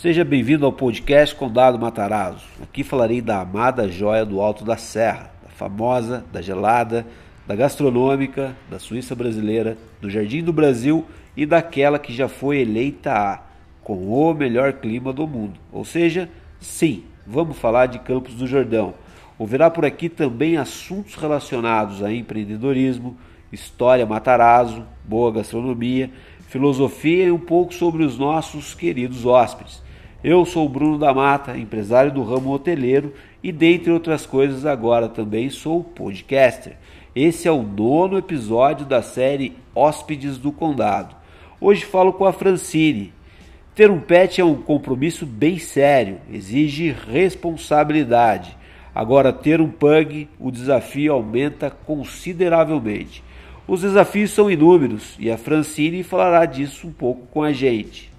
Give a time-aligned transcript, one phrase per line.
[0.00, 2.46] Seja bem-vindo ao podcast Condado Matarazzo.
[2.62, 7.06] Aqui falarei da amada joia do Alto da Serra, da famosa, da gelada,
[7.46, 11.04] da gastronômica, da Suíça brasileira, do Jardim do Brasil
[11.36, 13.42] e daquela que já foi eleita a
[13.82, 15.60] com o melhor clima do mundo.
[15.70, 18.94] Ou seja, sim, vamos falar de Campos do Jordão.
[19.38, 23.18] Ouvirá por aqui também assuntos relacionados a empreendedorismo,
[23.52, 26.10] história Matarazzo, boa gastronomia,
[26.48, 29.89] filosofia e um pouco sobre os nossos queridos hóspedes.
[30.22, 35.08] Eu sou o Bruno da Mata, empresário do ramo hoteleiro e, dentre outras coisas, agora
[35.08, 36.76] também sou podcaster.
[37.16, 41.16] Esse é o nono episódio da série Hóspedes do Condado.
[41.58, 43.14] Hoje falo com a Francine.
[43.74, 48.54] Ter um pet é um compromisso bem sério, exige responsabilidade.
[48.94, 53.24] Agora, ter um pug, o desafio aumenta consideravelmente.
[53.66, 58.09] Os desafios são inúmeros e a Francine falará disso um pouco com a gente.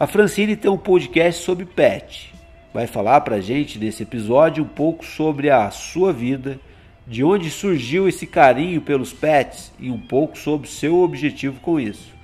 [0.00, 2.32] A Francine tem um podcast sobre pet.
[2.72, 6.58] Vai falar para a gente nesse episódio um pouco sobre a sua vida,
[7.06, 12.14] de onde surgiu esse carinho pelos pets e um pouco sobre seu objetivo com isso.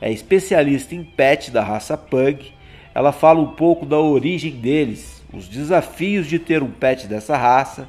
[0.00, 2.54] É especialista em pet da raça Pug.
[2.94, 7.86] Ela fala um pouco da origem deles, os desafios de ter um pet dessa raça,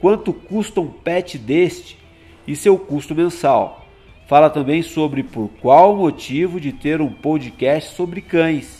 [0.00, 1.96] quanto custa um pet deste
[2.44, 3.86] e seu custo mensal.
[4.26, 8.79] Fala também sobre por qual motivo de ter um podcast sobre cães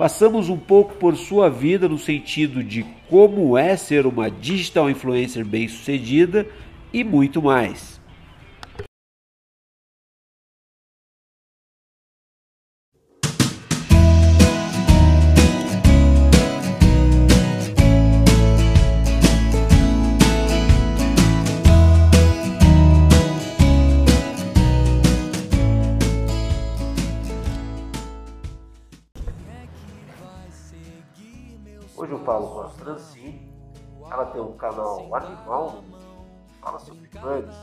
[0.00, 5.44] Passamos um pouco por sua vida no sentido de como é ser uma digital influencer
[5.44, 6.46] bem-sucedida
[6.90, 7.99] e muito mais.
[34.60, 35.82] Canal animal,
[36.60, 37.56] fala sobre bugs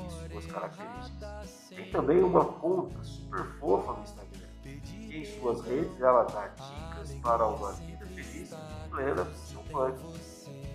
[0.00, 1.68] e suas características.
[1.68, 4.48] Tem também uma conta super fofa no Instagram.
[4.64, 9.62] E em suas redes ela dá dicas para uma vida feliz e plena com seu
[9.64, 9.98] bug.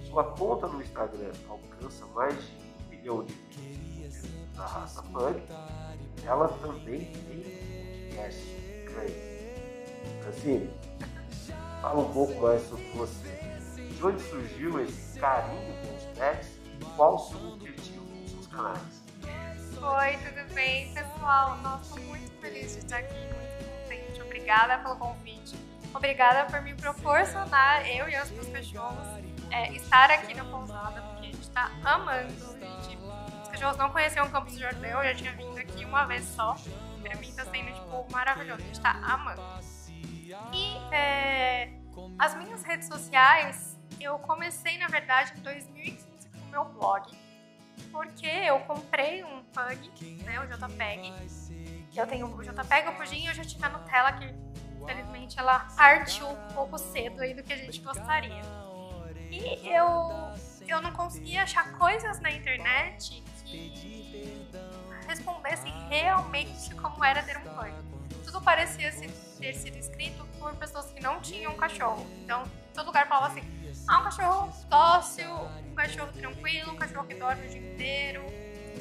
[0.07, 4.21] Sua conta no Instagram alcança mais de um milhão de vídeos
[4.55, 5.41] da raça punk.
[6.23, 8.45] Ela também tem podcast
[8.85, 9.33] grande.
[10.21, 10.69] Francine,
[11.81, 13.29] Fala um pouco mais sobre você.
[13.93, 16.59] De onde surgiu esse carinho com os pets
[16.97, 19.03] qual o seu objetivo com os seus canais?
[19.23, 21.55] Oi, tudo bem, pessoal?
[21.59, 24.21] Nossa, muito feliz de estar aqui, muito contente.
[24.21, 25.57] Obrigada pelo convite.
[25.93, 29.07] Obrigada por me proporcionar, eu e os meus cachorros,
[29.49, 32.33] é, estar aqui na pousada, porque a gente está amando.
[32.59, 32.97] Gente,
[33.43, 36.25] os cachorros não conheciam o Campos do Jordão, eu já tinha vindo aqui uma vez
[36.25, 36.57] só.
[37.01, 38.61] Pra mim está sendo, tipo, maravilhoso.
[38.61, 39.41] A gente está amando.
[40.51, 41.69] E é,
[42.19, 43.72] as minhas redes sociais,
[44.03, 47.17] eu comecei, na verdade, em 2015 com o meu blog.
[47.91, 51.13] Porque eu comprei um pug, né, o JPEG.
[51.95, 54.25] Eu tenho o JPEG, o Pudim e eu já tive a Nutella, que
[54.81, 58.41] infelizmente ela partiu um pouco cedo aí do que a gente gostaria.
[59.29, 60.33] E eu,
[60.67, 64.49] eu não conseguia achar coisas na internet que
[65.07, 67.93] respondessem realmente como era ter um pug
[68.33, 68.91] tudo parecia
[69.39, 72.03] ter sido escrito por pessoas que não tinham cachorro.
[72.23, 72.43] Então,
[72.73, 73.43] todo lugar falava assim:
[73.87, 75.29] ah, um cachorro dócil,
[75.71, 78.23] um cachorro tranquilo, um cachorro que dorme o dia inteiro.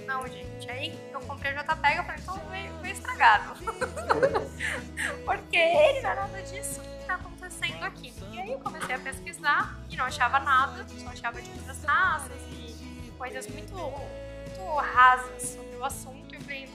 [0.07, 0.71] Não, gente.
[0.71, 3.55] Aí eu comprei o JPEG falei: então veio, veio estragado.
[5.25, 8.13] Porque ele não é nada disso que tá acontecendo aqui.
[8.31, 12.41] E aí eu comecei a pesquisar e não achava nada, só achava de outras raças
[12.53, 16.33] e coisas muito, muito rasas sobre o assunto.
[16.33, 16.69] E eu falei: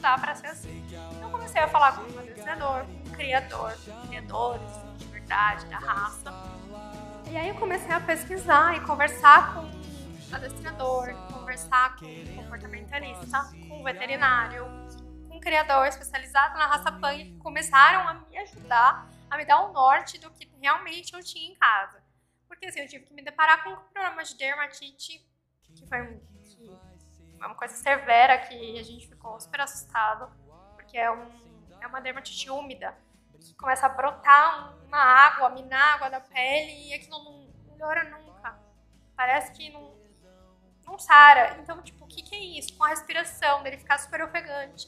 [0.00, 0.84] dá para ser assim.
[1.16, 3.72] Então comecei a falar com um adestrador, com um criador,
[4.06, 6.32] criadores de verdade, da raça.
[7.32, 9.70] E aí eu comecei a pesquisar e conversar com
[10.36, 14.66] adestrador, conversar com comportamentalista, com veterinário,
[15.30, 19.72] com criador especializado na raça punk que começaram a me ajudar a me dar um
[19.72, 22.04] norte do que realmente eu tinha em casa.
[22.46, 25.26] Porque assim, eu tive que me deparar com um problema de dermatite
[25.74, 30.30] que foi é uma coisa severa que a gente ficou super assustado,
[30.74, 31.30] porque é, um,
[31.80, 32.94] é uma dermatite úmida,
[33.42, 38.58] que começa a brotar uma água, minar água da pele e aquilo não melhora nunca.
[39.16, 39.94] Parece que não,
[40.84, 41.56] não sara.
[41.60, 42.76] Então, tipo, o que, que é isso?
[42.76, 44.86] Com a respiração, dele ficar super ofegante.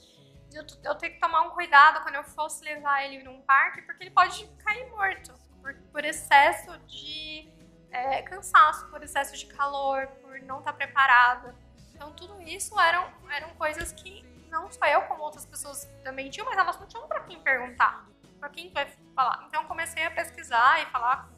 [0.52, 4.04] Eu, eu tenho que tomar um cuidado quando eu fosse levar ele num parque, porque
[4.04, 7.48] ele pode cair morto por, por excesso de
[7.90, 11.54] é, cansaço, por excesso de calor, por não estar tá preparada.
[11.94, 16.46] Então, tudo isso eram, eram coisas que não só eu, como outras pessoas também tinham,
[16.46, 18.06] mas elas não tinham para quem perguntar.
[18.44, 18.86] Pra quem vai
[19.16, 19.46] falar?
[19.48, 21.30] Então comecei a pesquisar e falar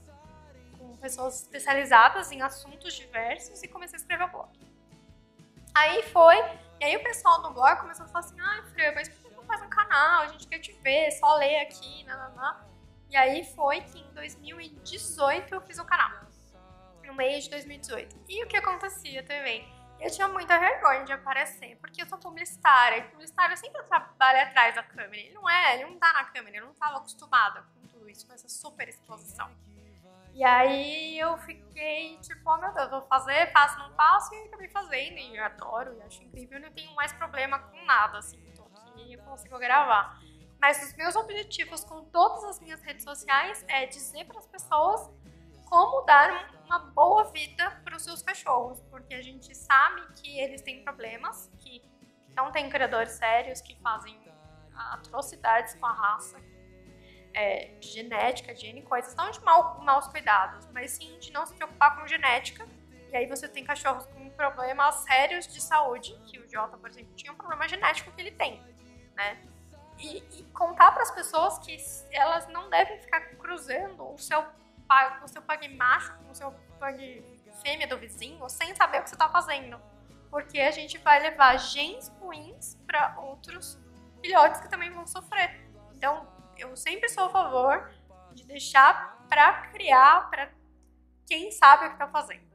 [0.77, 4.51] com, com pessoas especializadas em assuntos diversos e comecei a escrever o blog.
[5.73, 6.37] Aí foi,
[6.81, 9.37] e aí o pessoal do blog começou a falar assim, ah, Freio, mas por que
[9.37, 10.23] não faz um canal?
[10.23, 12.57] A gente quer te ver, só ler aqui, nananã.
[13.09, 16.11] E aí foi que em 2018 eu fiz o canal.
[17.05, 18.17] No mês de 2018.
[18.29, 19.65] E o que acontecia também?
[19.99, 22.99] Eu tinha muita vergonha de aparecer, porque eu sou publicitária.
[22.99, 25.17] E publicitário sempre trabalha atrás da câmera.
[25.17, 28.27] Ele não é, ele não tá na câmera, eu não estava acostumada com tudo isso,
[28.27, 29.51] com essa super exposição.
[30.37, 34.69] E aí eu fiquei tipo, oh meu Deus, vou fazer, faço, não faço, e acabei
[34.69, 38.65] fazendo, e eu adoro, e acho incrível, não tenho mais problema com nada, assim, tô
[38.65, 40.21] aqui e consigo gravar.
[40.61, 45.11] Mas os meus objetivos com todas as minhas redes sociais é dizer para as pessoas
[45.71, 50.61] como dar uma boa vida para os seus cachorros, porque a gente sabe que eles
[50.61, 51.83] têm problemas, que
[52.35, 54.21] não tem criadores sérios que fazem
[54.93, 56.39] atrocidades com a raça,
[57.33, 61.47] é, de genética, de N coisas, não de mal, maus cuidados, mas sim de não
[61.47, 62.67] se preocupar com genética.
[63.11, 67.15] E aí você tem cachorros com problemas sérios de saúde, que o Jota, por exemplo,
[67.15, 68.61] tinha um problema genético que ele tem,
[69.15, 69.39] né?
[69.99, 71.77] E, e contar para as pessoas que
[72.11, 74.45] elas não devem ficar cruzando o seu
[75.23, 77.25] o seu pug macho com o seu pug
[77.63, 79.81] fêmea do vizinho sem saber o que você está fazendo.
[80.31, 83.79] Porque a gente vai levar genes ruins para outros
[84.21, 85.69] filhotes que também vão sofrer.
[85.95, 87.91] Então, eu sempre sou a favor
[88.33, 90.53] de deixar para criar para
[91.27, 92.47] quem sabe o que está fazendo,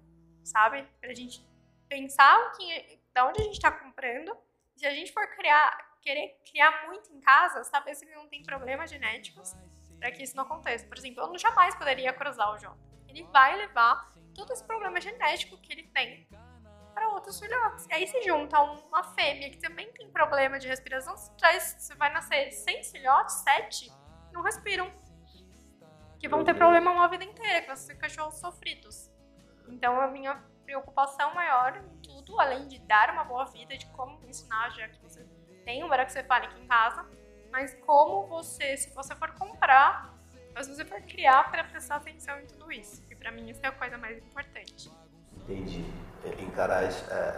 [0.44, 0.84] sabe?
[1.00, 1.46] Para a gente
[1.90, 4.36] pensar que, da onde a gente está comprando.
[4.76, 8.90] Se a gente for criar, querer criar muito em casa, saber se não tem problemas
[8.90, 9.56] genéticos
[10.02, 10.86] para que isso não aconteça.
[10.88, 12.80] Por exemplo, eu jamais poderia cruzar o Jota.
[13.08, 16.28] Ele vai levar todo esse problema genético que ele tem
[16.92, 17.86] para outros filhotes.
[17.86, 21.96] E aí se junta uma fêmea que também tem problema de respiração, você, traz, você
[21.96, 23.92] vai nascer seis filhotes, sete,
[24.34, 24.92] não respiram.
[26.20, 29.12] Que vão ter problema uma vida inteira, que vão ser cachorros sofridos.
[29.68, 34.20] Então a minha preocupação maior em tudo, além de dar uma boa vida, de como
[34.28, 35.24] ensinar, já que você
[35.64, 37.08] tem um braxefálico em casa,
[37.52, 40.14] mas como você, se você for comprar,
[40.54, 43.04] mas você for criar para prestar atenção em tudo isso.
[43.10, 44.92] E para mim isso é a coisa mais importante.
[45.34, 45.86] Entendi.
[46.24, 46.88] É, encarar é,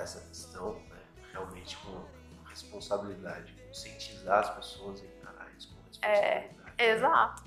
[0.02, 1.00] essa questão né,
[1.32, 2.06] realmente com
[2.48, 6.50] responsabilidade, conscientizar as pessoas a encarar isso com responsabilidade.
[6.78, 7.44] É, exato.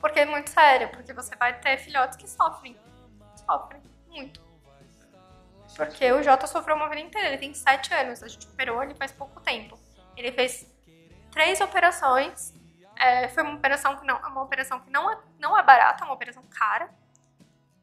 [0.00, 2.76] Porque é muito sério, porque você vai ter filhotes que sofrem.
[3.44, 4.40] Sofrem muito.
[5.76, 8.94] Porque o Jota sofreu uma vida inteira, ele tem 7 anos, a gente operou ele
[8.94, 9.78] faz pouco tempo.
[10.16, 10.66] Ele fez
[11.38, 12.52] três operações.
[12.96, 16.04] É, foi uma operação que não, uma operação que não é, não é barata, é
[16.04, 16.90] uma operação cara.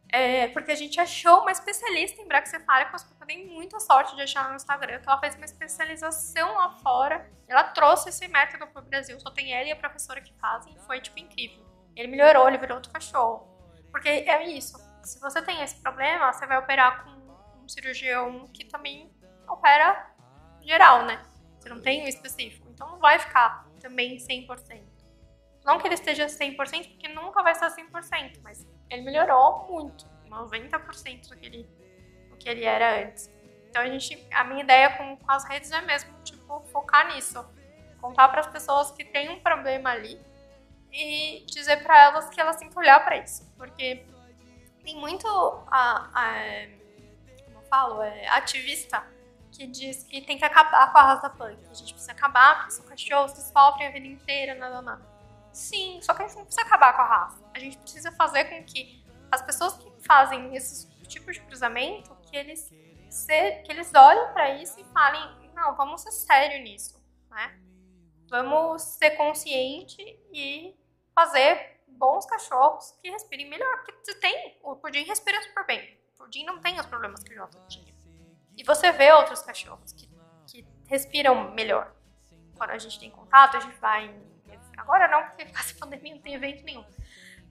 [0.10, 4.50] É, porque a gente achou uma especialista em braxefálicos, eu dei muita sorte de achar
[4.50, 7.32] no Instagram, que ela fez uma especialização lá fora.
[7.48, 10.78] Ela trouxe esse método para o Brasil, só tem ela e a professora que fazem,
[10.86, 11.66] foi tipo incrível.
[11.96, 13.48] Ele melhorou, ele virou outro cachorro.
[13.90, 18.66] Porque é isso, se você tem esse problema, você vai operar com um cirurgião que
[18.66, 19.10] também
[19.48, 20.14] opera
[20.62, 21.22] geral, né?
[21.58, 22.65] Você não tem um específico.
[22.76, 24.84] Então não vai ficar também 100%.
[25.64, 26.58] Não que ele esteja 100%,
[26.92, 31.64] porque nunca vai estar 100%, mas ele melhorou muito, 90% do que ele,
[32.30, 33.32] do que ele era antes.
[33.70, 37.44] Então a gente, a minha ideia com, com as redes é mesmo tipo focar nisso,
[38.00, 40.22] contar para as pessoas que tem um problema ali
[40.92, 44.06] e dizer para elas que elas têm que olhar para isso, porque
[44.84, 45.28] tem muito
[45.68, 46.68] a, a
[47.44, 49.15] como eu falo, é, ativista
[49.56, 51.58] que diz que tem que acabar com a raça punk.
[51.70, 55.16] A gente precisa acabar porque são cachorros que sofrem a vida inteira, nada, nada.
[55.54, 57.42] Sim, só que a gente não precisa acabar com a raça.
[57.54, 62.36] A gente precisa fazer com que as pessoas que fazem esses tipos de cruzamento, que
[62.36, 62.70] eles,
[63.10, 67.58] se, que eles olhem para isso e falem, não, vamos ser sério nisso, né?
[68.30, 70.02] Vamos ser consciente
[70.34, 70.76] e
[71.14, 73.84] fazer bons cachorros que respirem melhor.
[73.86, 75.98] Porque tem, o Pudim respira super bem.
[76.14, 77.95] O Pudim não tem os problemas que o Jota tinha.
[78.58, 80.10] E você vê outros cachorros que,
[80.48, 81.94] que respiram melhor.
[82.58, 84.14] Quando a gente tem contato, a gente vai.
[84.78, 86.86] Agora não, porque essa pandemia não tem evento nenhum.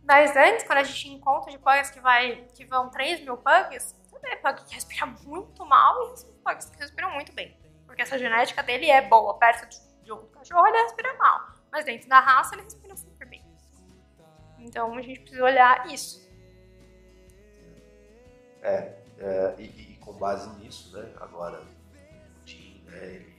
[0.03, 3.97] Mas antes, quando a gente encontra de pugs que, vai, que vão 3 mil pugs,
[4.03, 7.57] você vê pug que respira muito mal e pugs que respiram muito bem.
[7.87, 9.39] Porque essa genética dele é boa.
[9.39, 9.69] Perto
[10.03, 11.55] de outro cachorro, ele respira mal.
[11.73, 13.45] Mas dentro da raça, ele respira super bem.
[14.59, 16.25] Então a gente precisa olhar isso.
[18.63, 21.13] É, é e, com base nisso, né?
[21.21, 23.07] Agora, o Tim, né?
[23.07, 23.35] Ele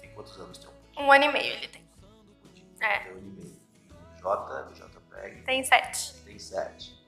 [0.00, 1.04] tem quantos anos tem um?
[1.04, 1.82] Um ano e meio ele tem.
[1.82, 2.98] O é.
[2.98, 3.56] Tem um ano e meio.
[3.90, 5.42] O J, o JPEG.
[5.42, 6.14] Tem sete.
[6.24, 7.02] Tem sete.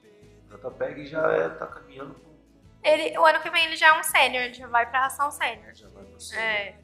[0.49, 2.35] O JPEG já é, tá caminhando com.
[2.83, 5.73] Ele, o ano que vem ele já é um sênior, já vai pra ração sênior.
[5.73, 6.45] Já vai pro sênior.
[6.45, 6.79] É.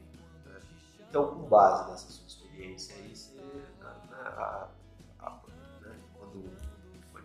[0.99, 3.67] Então, com base nessa sua experiência aí, você, né,
[4.17, 4.67] a,
[5.19, 5.39] a,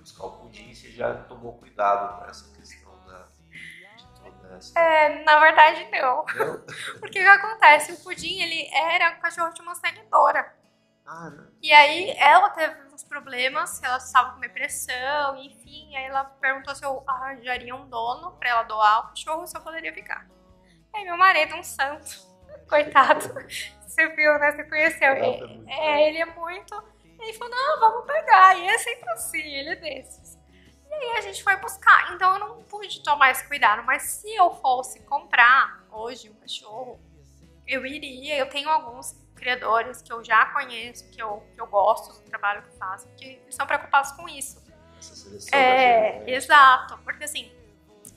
[0.07, 2.86] buscar o pudim, você já tomou cuidado com essa questão
[4.57, 4.81] da.
[4.81, 6.25] É, na verdade, não.
[6.25, 6.65] Não?
[7.01, 7.93] Porque o que acontece?
[7.93, 10.55] O pudim, ele era um cachorro de uma seguidora.
[11.07, 11.47] Ah, não.
[11.63, 15.97] E aí ela teve uns problemas, ela estava com depressão, enfim.
[15.97, 19.61] Aí ela perguntou se eu arranjaria um dono pra ela doar o cachorro se eu
[19.61, 20.27] poderia ficar.
[20.95, 22.07] Aí meu marido, um santo,
[22.69, 23.21] coitado,
[23.87, 24.53] você viu, né?
[24.53, 25.09] Você conheceu.
[25.09, 25.27] Ela
[25.69, 26.75] É, é, ele é muito.
[27.19, 28.57] Ele falou: não, vamos pegar.
[28.59, 30.25] E é sempre assim, ele é desses.
[31.00, 32.15] E aí a gente foi buscar.
[32.15, 33.83] Então eu não pude tomar esse cuidado.
[33.85, 37.00] Mas se eu fosse comprar hoje um cachorro,
[37.67, 38.37] eu iria.
[38.37, 42.62] Eu tenho alguns criadores que eu já conheço, que eu, que eu gosto do trabalho
[42.62, 44.65] que fazem, que são preocupados com isso.
[45.53, 46.99] É, gente, exato.
[46.99, 47.53] Porque assim,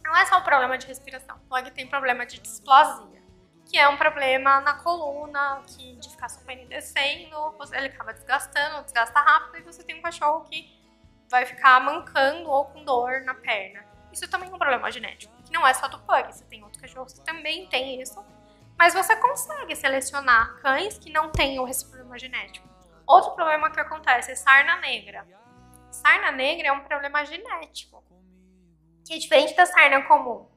[0.03, 1.35] não é só um problema de respiração.
[1.37, 3.21] O Pug tem problema de displasia,
[3.65, 9.19] que é um problema na coluna, que de ficar e descendo, ele acaba desgastando, desgasta
[9.19, 10.78] rápido, e você tem um cachorro que
[11.29, 13.85] vai ficar mancando ou com dor na perna.
[14.11, 16.81] Isso também é um problema genético, que não é só do Pug, você tem outros
[16.81, 18.25] cachorros que também têm isso,
[18.77, 22.67] mas você consegue selecionar cães que não tenham esse problema genético.
[23.05, 25.27] Outro problema que acontece é sarna negra.
[25.91, 28.03] Sarna negra é um problema genético,
[29.05, 30.49] que é diferente da sarna comum.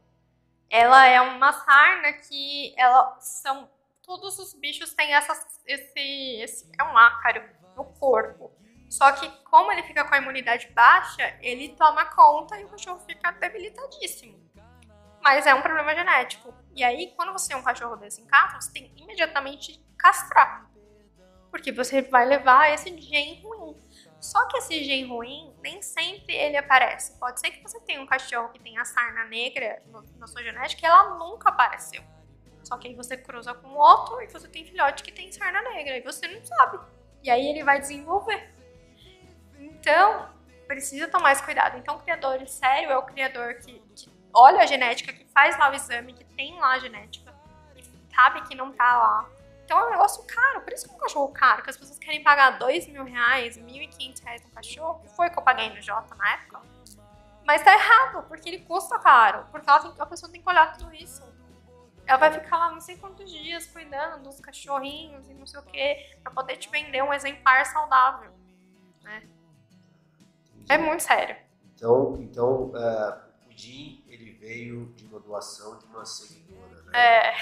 [0.71, 3.69] Ela é uma sarna que ela são
[4.03, 7.43] todos os bichos têm essas, esse, esse é um ácaro
[7.77, 8.53] no corpo.
[8.93, 13.01] Só que como ele fica com a imunidade baixa, ele toma conta e o cachorro
[13.07, 14.39] fica debilitadíssimo.
[15.23, 16.53] Mas é um problema genético.
[16.77, 20.71] E aí, quando você tem um cachorro desse em casa, você tem que imediatamente castrar.
[21.51, 23.81] Porque você vai levar esse gene ruim.
[24.21, 27.19] Só que esse gene ruim, nem sempre ele aparece.
[27.19, 30.43] Pode ser que você tenha um cachorro que tem a sarna negra no- na sua
[30.43, 32.03] genética e ela nunca apareceu.
[32.63, 35.97] Só que aí você cruza com outro e você tem filhote que tem sarna negra
[35.97, 36.79] e você não sabe.
[37.23, 38.53] E aí ele vai desenvolver.
[39.83, 40.29] Então,
[40.69, 41.77] precisa tomar esse cuidado.
[41.77, 45.71] Então, o criador sério é o criador que, que olha a genética, que faz lá
[45.71, 47.35] o exame, que tem lá a genética,
[47.77, 47.83] e
[48.15, 49.29] sabe que não tá lá.
[49.65, 51.99] Então é um negócio caro, por isso que é um cachorro caro, que as pessoas
[51.99, 55.39] querem pagar dois mil reais, mil e quinhentos reais no cachorro, que foi o que
[55.39, 56.61] eu paguei no Jota na época.
[57.45, 60.95] Mas tá errado, porque ele custa caro, porque tem- a pessoa tem que olhar tudo
[60.95, 61.23] isso.
[62.07, 65.63] Ela vai ficar lá não sei quantos dias cuidando dos cachorrinhos e não sei o
[65.65, 68.31] que, pra poder te vender um exemplar saudável.
[70.69, 71.37] É muito sério.
[71.75, 73.09] Então, então é,
[73.45, 76.93] o pudim ele veio de uma doação de uma seguidora, né?
[76.99, 77.33] É.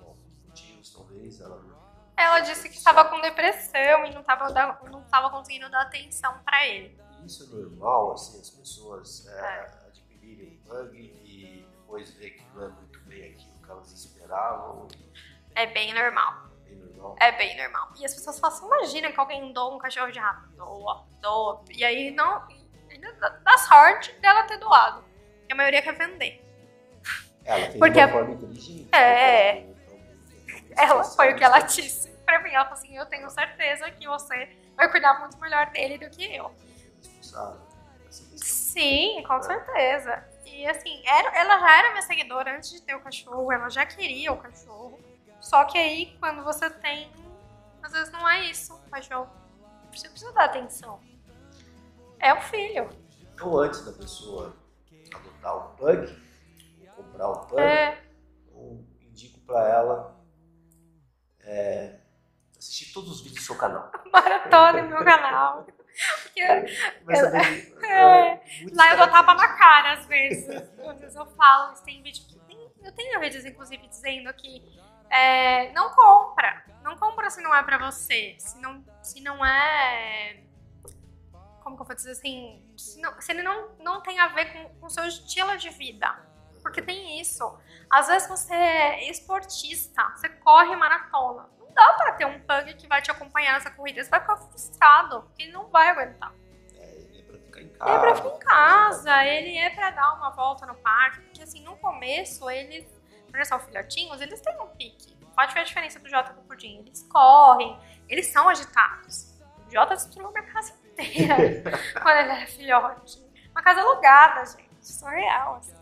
[0.00, 1.82] Bom, motivos talvez ela não.
[2.16, 4.48] Ela disse que estava com depressão e não estava
[4.90, 7.00] não tava conseguindo dar atenção pra ele.
[7.24, 9.86] Isso é normal, assim, as pessoas é, É.
[9.86, 14.88] adquirirem um bug e depois ver que não é muito bem aquilo que elas esperavam.
[15.54, 16.51] É bem normal.
[17.20, 17.32] É bem normal.
[17.32, 17.88] É bem normal.
[17.98, 20.48] E as pessoas falam assim, imagina que alguém doa um cachorro de rato.
[20.56, 21.62] Doa, doa.
[21.70, 22.46] E aí não.
[22.90, 25.02] Ainda dá- dá sorte dela ter doado.
[25.38, 26.44] Porque a maioria quer vender.
[27.44, 28.88] Ela fez Porque uma a- forma inteligente.
[28.94, 29.58] É.
[29.60, 32.10] Então, Ela foi o que ela disse.
[32.24, 32.50] pra mim.
[32.50, 36.34] Ela falou assim: eu tenho certeza que você vai cuidar muito melhor dele do que
[36.34, 36.50] eu.
[38.36, 40.24] Sim, com certeza.
[40.44, 43.84] E assim, era, ela já era minha seguidora antes de ter o cachorro, ela já
[43.86, 44.98] queria o cachorro.
[45.42, 47.12] Só que aí, quando você tem,
[47.82, 49.28] às vezes não é isso, o cachorro.
[49.92, 51.00] Você precisa dar atenção.
[52.20, 52.88] É o filho.
[53.34, 54.56] Então, antes da pessoa
[55.12, 56.16] adotar o pug,
[56.80, 58.00] ou comprar o pug, É,
[58.52, 60.16] eu indico para ela
[61.40, 61.98] é,
[62.56, 63.90] assistir todos os vídeos do seu canal.
[64.12, 65.66] maratona no meu canal.
[66.22, 66.60] Porque é,
[67.02, 67.32] muitas
[68.76, 70.48] lá eu dou tapa na cara, às vezes.
[70.48, 72.72] Às vezes eu falo, tem vídeo que tem.
[72.80, 74.80] Eu tenho vídeos, inclusive, dizendo que
[75.12, 76.64] é, não compra.
[76.82, 78.34] Não compra se não é pra você.
[78.38, 80.42] Se não, se não é.
[81.62, 82.64] Como que eu vou dizer assim?
[82.76, 86.08] Se, não, se ele não, não tem a ver com o seu estilo de vida.
[86.62, 87.58] Porque tem isso.
[87.90, 91.48] Às vezes você é esportista, você corre maratona.
[91.58, 94.02] Não dá pra ter um pug que vai te acompanhar nessa corrida.
[94.02, 96.32] Você vai ficar frustrado, porque ele não vai aguentar.
[96.72, 100.14] Ele é pra ficar em Ele é pra ficar em casa, ele é pra dar
[100.14, 102.86] uma volta no parque, porque assim, no começo, eles,
[103.32, 105.16] por eles são filhotinhos, eles têm um pique.
[105.34, 106.80] Pode ver a diferença do Jota com o Pudim.
[106.80, 109.40] Eles correm, eles são agitados.
[109.66, 111.34] O Jota destruiu minha casa inteira
[112.02, 113.24] quando ele era filhote.
[113.50, 114.68] Uma casa alugada, gente.
[114.82, 115.74] Isso é real, assim.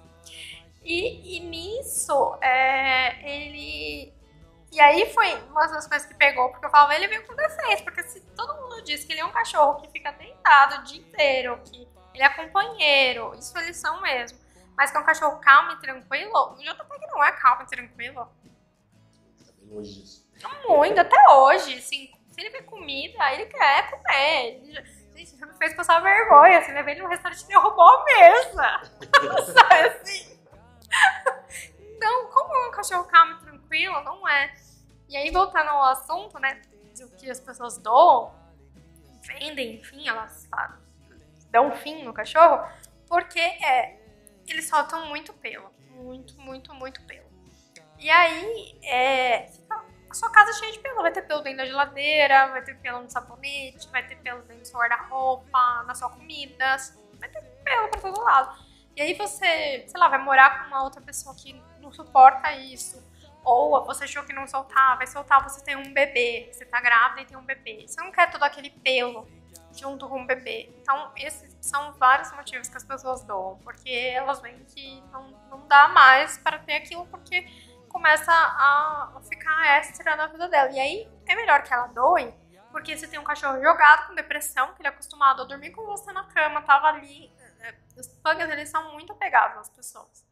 [0.84, 4.14] E, e nisso, é, ele.
[4.70, 7.82] E aí foi uma das coisas que pegou, porque eu falava, ele veio com defeito,
[7.82, 11.00] porque se todo mundo diz que ele é um cachorro que fica deitado o dia
[11.00, 14.38] inteiro, que ele é companheiro, isso eles são mesmo,
[14.80, 18.26] mas que é um cachorro calmo e tranquilo, o JPEG não é calmo e tranquilo.
[19.44, 20.26] Tá bem longe disso.
[20.66, 24.62] Muito, até hoje, assim, se ele vê comida, ele quer comer.
[25.14, 26.60] Gente, já me fez passar vergonha.
[26.60, 28.80] Assim, levei ele no restaurante e derrubou a mesa.
[29.52, 30.40] Sabe assim?
[31.78, 34.54] Então, como é um cachorro calmo e tranquilo, não é.
[35.10, 36.62] E aí, voltando ao assunto, né?
[36.98, 38.34] Do que as pessoas doam,
[39.26, 40.48] vendem, enfim, elas
[41.50, 42.66] dão fim no cachorro,
[43.06, 43.99] porque é,
[44.52, 45.70] eles soltam muito pelo.
[45.90, 47.28] Muito, muito, muito pelo.
[47.98, 51.02] E aí, é, fica a sua casa cheia de pelo.
[51.02, 54.62] Vai ter pelo dentro da geladeira, vai ter pelo no sabonete, vai ter pelo dentro
[54.62, 56.76] do seu guarda-roupa, na sua comida.
[57.18, 58.70] Vai ter pelo pra todo lado.
[58.96, 63.08] E aí você, sei lá, vai morar com uma outra pessoa que não suporta isso.
[63.44, 67.22] Ou você achou que não soltar, vai soltar, você tem um bebê, você tá grávida
[67.22, 67.86] e tem um bebê.
[67.86, 69.26] Você não quer todo aquele pelo
[69.72, 70.72] junto com o bebê.
[70.80, 75.66] Então, esses são vários motivos que as pessoas doam, porque elas veem que não, não
[75.66, 77.46] dá mais para ter aquilo, porque
[77.88, 80.70] começa a ficar extra na vida dela.
[80.70, 82.32] E aí é melhor que ela doe,
[82.70, 85.84] porque você tem um cachorro jogado com depressão, que ele é acostumado a dormir com
[85.84, 87.30] você na cama, tava ali.
[87.60, 90.24] É, os pugs, eles são muito apegados às pessoas.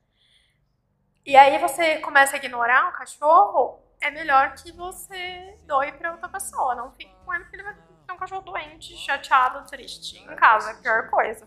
[1.27, 6.29] E aí você começa a ignorar o cachorro, é melhor que você doe para outra
[6.29, 6.75] pessoa.
[6.75, 7.75] Não fique com ele, porque ele vai
[8.09, 10.71] ter um cachorro doente, chateado, triste em casa.
[10.71, 11.47] É a pior coisa.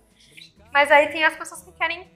[0.72, 2.10] Mas aí tem as pessoas que querem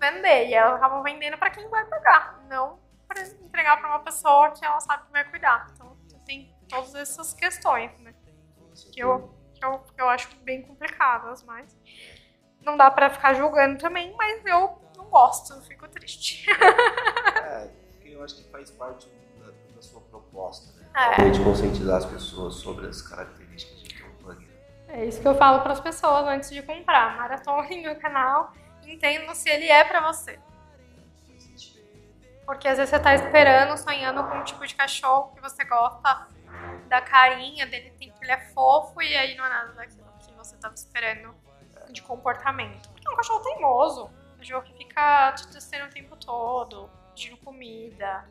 [0.00, 4.50] vender e elas acabam vendendo para quem vai pagar, não para entregar para uma pessoa
[4.50, 5.70] que ela sabe que vai cuidar.
[5.74, 8.14] Então tem todas essas questões, né?
[8.92, 11.76] Que eu, que eu, que eu acho bem complicadas, mas
[12.62, 16.46] não dá para ficar julgando também, mas eu não gosto, eu fico triste.
[17.44, 17.70] é,
[18.04, 20.82] eu acho que faz parte da, da sua proposta, né?
[20.94, 21.30] É.
[21.30, 23.41] De conscientizar as pessoas sobre as características
[24.92, 27.16] É isso que eu falo para as pessoas antes de comprar.
[27.16, 28.52] Maratone no canal,
[28.84, 30.38] entendo se ele é para você.
[32.44, 36.28] Porque às vezes você tá esperando, sonhando com um tipo de cachorro que você gosta
[36.88, 40.30] da carinha dele, tem que ele é fofo e aí não é nada daquilo que
[40.34, 41.34] você tava esperando
[41.90, 42.90] de comportamento.
[42.90, 47.38] Porque é um cachorro teimoso, um cachorro que fica te testando o tempo todo, pedindo
[47.38, 48.28] comida,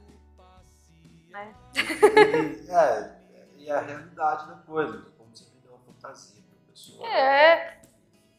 [1.30, 1.56] né?
[1.76, 3.22] E, é,
[3.58, 6.51] e a realidade da coisa, como você vendeu uma fantasia
[6.90, 7.08] pra.
[7.08, 7.82] É.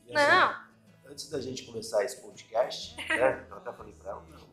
[0.06, 0.62] E, assim, não.
[1.06, 4.48] Antes da gente começar esse podcast, né, eu até falei pra ela, não,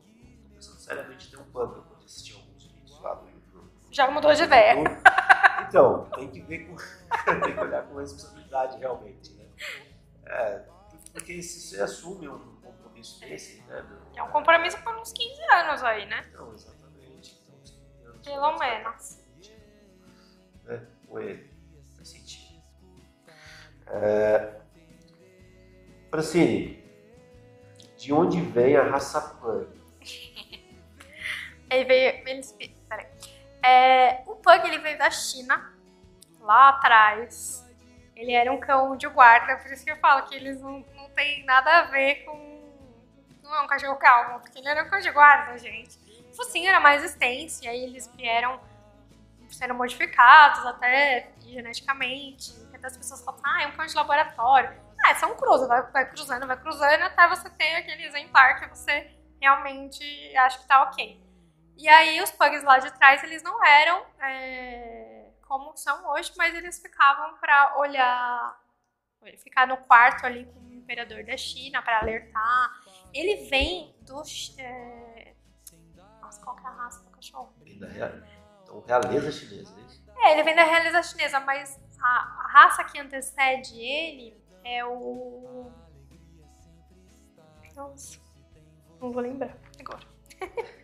[0.53, 3.71] pensando seriamente ter um plano para poder assistir alguns vídeos lá do YouTube.
[3.91, 4.75] Já mudou de ideia.
[5.67, 6.75] Então, tem que ver com.
[7.41, 9.45] tem que olhar com responsabilidade realmente, né?
[10.25, 10.65] É,
[11.13, 13.85] porque se você assume um compromisso desse, né?
[14.15, 16.25] É um compromisso por uns 15 anos aí, né?
[16.29, 17.39] Então, exatamente.
[17.43, 18.27] Então, uns 15 anos.
[18.27, 19.19] Pelo menos.
[20.63, 20.87] Né?
[21.07, 21.58] Com ele.
[23.91, 24.59] É...
[27.97, 29.79] De onde vem a raça punk?
[31.69, 32.23] Ele veio.
[32.87, 33.07] Peraí.
[33.61, 35.73] É, o Pug ele veio da China,
[36.39, 37.65] lá atrás.
[38.15, 41.09] Ele era um cão de guarda, por isso que eu falo que eles não, não
[41.11, 42.49] tem nada a ver com.
[43.43, 45.97] Não é um cachorro calmo, porque ele era um cão de guarda, gente.
[46.31, 48.59] O focinho era mais extenso, e aí eles vieram
[49.49, 52.53] sendo modificados até geneticamente.
[52.79, 54.81] Até as pessoas falam, ah, é um cão de laboratório.
[55.05, 58.59] Ah, é só um cruzo, vai, vai cruzando, vai cruzando até você ter aquele exemplar
[58.59, 61.21] que você realmente acha que tá ok.
[61.77, 66.53] E aí os pugs lá de trás, eles não eram é, como são hoje, mas
[66.55, 68.61] eles ficavam para olhar,
[69.43, 72.81] ficar no quarto ali com o imperador da China para alertar.
[73.13, 74.21] Ele vem do...
[74.57, 75.33] É...
[76.21, 77.53] Nossa, qual que é a raça do cachorro?
[77.61, 77.87] Vem da
[78.63, 80.03] então, realeza chinesa, é isso?
[80.17, 85.71] É, ele vem da realeza chinesa, mas a, raça que antecede ele é o...
[87.75, 88.19] Nossa,
[88.99, 90.05] não vou lembrar agora.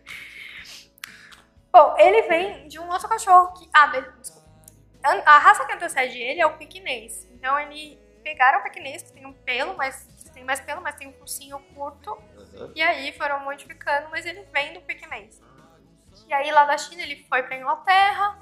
[1.71, 3.69] Bom, ele vem de um outro cachorro que.
[3.73, 4.47] Ah, desculpa.
[5.03, 7.27] A raça que antecede ele é o piquinês.
[7.33, 11.07] Então ele pegaram o piquinês, que tem um pelo, mas tem mais pelo, mas tem
[11.07, 12.11] um focinho curto.
[12.11, 12.71] Uhum.
[12.73, 15.41] E aí foram modificando, mas ele vem do piquinês.
[16.27, 18.39] E aí lá da China ele foi pra Inglaterra.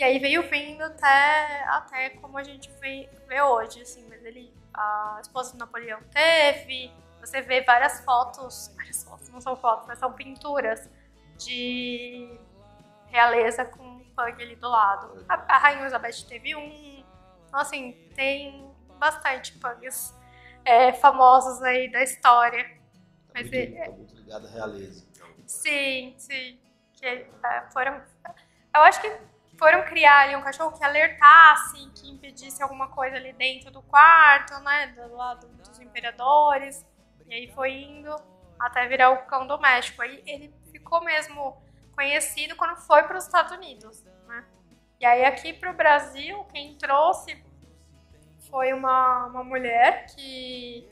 [0.00, 4.02] E aí veio vindo até, até como a gente vê, vê hoje, assim.
[4.08, 6.90] Mas ele, a esposa do Napoleão teve.
[7.20, 10.88] Você vê várias fotos, várias fotos, não são fotos, mas são pinturas
[11.36, 12.34] de
[13.08, 15.22] realeza com um pug ali do lado.
[15.28, 17.04] A, a Rainha Elizabeth teve um.
[17.46, 20.14] Então, assim, tem bastante pugs
[20.64, 22.64] é, famosos aí da história.
[22.64, 25.06] Tá Mas muito, é, tá muito ligado à realeza.
[25.10, 25.28] Então.
[25.46, 26.58] Sim, sim.
[26.94, 28.02] Que, é, foram,
[28.74, 29.29] eu acho que
[29.60, 34.58] foram criar ali um cachorro que alertasse, que impedisse alguma coisa ali dentro do quarto,
[34.60, 34.86] né?
[34.86, 36.86] Do lado dos imperadores.
[37.26, 38.10] E aí foi indo
[38.58, 40.00] até virar o cão doméstico.
[40.00, 41.62] Aí ele ficou mesmo
[41.94, 44.46] conhecido quando foi para os Estados Unidos, né?
[44.98, 47.44] E aí aqui para o Brasil, quem trouxe
[48.48, 50.88] foi uma, uma mulher que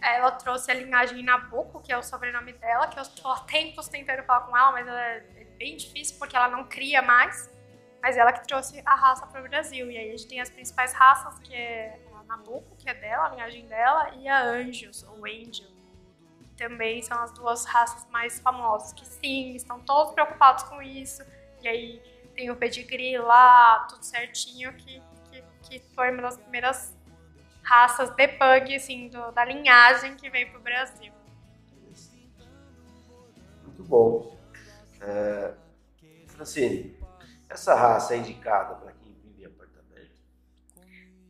[0.00, 3.86] ela trouxe a linhagem Nabucco, que é o sobrenome dela, que eu estou há tempos
[3.86, 7.57] tentando falar com ela, mas é bem difícil porque ela não cria mais.
[8.02, 9.90] Mas ela que trouxe a raça para o Brasil.
[9.90, 13.26] E aí a gente tem as principais raças, que é a Nabucco, que é dela,
[13.26, 15.68] a linhagem dela, e a Anjos, ou Angel.
[16.38, 21.22] Que também são as duas raças mais famosas, que sim, estão todos preocupados com isso.
[21.62, 22.02] E aí
[22.34, 26.96] tem o pedigree lá, tudo certinho, que, que, que foi uma das primeiras
[27.62, 31.12] raças de pug, assim, do, da linhagem que veio para o Brasil.
[33.64, 34.38] Muito bom.
[35.00, 35.52] É,
[36.28, 36.97] Francine,
[37.48, 40.12] essa raça é indicada para quem vive em apartamento?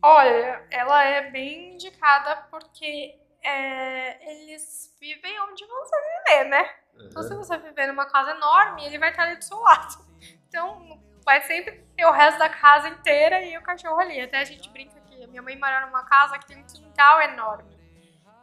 [0.01, 6.75] Olha, ela é bem indicada porque é, eles vivem onde você viver, né?
[6.95, 7.05] Uhum.
[7.05, 10.05] Então, se você viver numa casa enorme, ele vai estar ali do seu lado.
[10.47, 14.19] Então, vai sempre ter o resto da casa inteira e o cachorro ali.
[14.19, 17.77] Até a gente brinca minha mãe mora numa casa que tem um quintal enorme.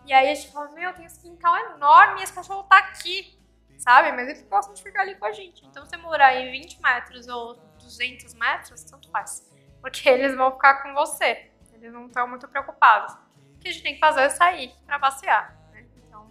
[0.04, 3.38] E aí a gente fala, meu, tem esse quintal enorme e esse cachorro tá aqui,
[3.76, 4.12] sabe?
[4.12, 5.66] Mas eles gostam de ficar ali com a gente.
[5.66, 9.50] Então, você morar em 20 metros ou 200 metros, tanto faz.
[9.80, 11.50] Porque eles vão ficar com você.
[11.72, 13.14] Eles não estão muito preocupados.
[13.54, 15.56] O que a gente tem que fazer é sair para passear.
[15.72, 15.86] Né?
[15.96, 16.30] Então,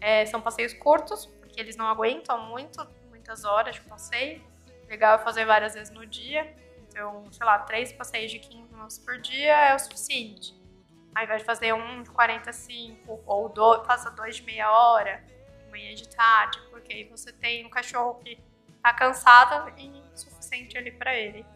[0.00, 4.42] é, são passeios curtos, porque eles não aguentam muito, muitas horas de passeio.
[4.88, 6.54] Legal é fazer várias vezes no dia.
[6.88, 10.54] Então, sei lá, três passeios de 15 minutos por dia é o suficiente.
[11.14, 15.24] Ao invés de fazer um de 45 ou dois, faça dois de meia hora,
[15.70, 18.38] manhã de tarde, porque aí você tem um cachorro que
[18.84, 21.46] tá cansado e suficiente ali para ele.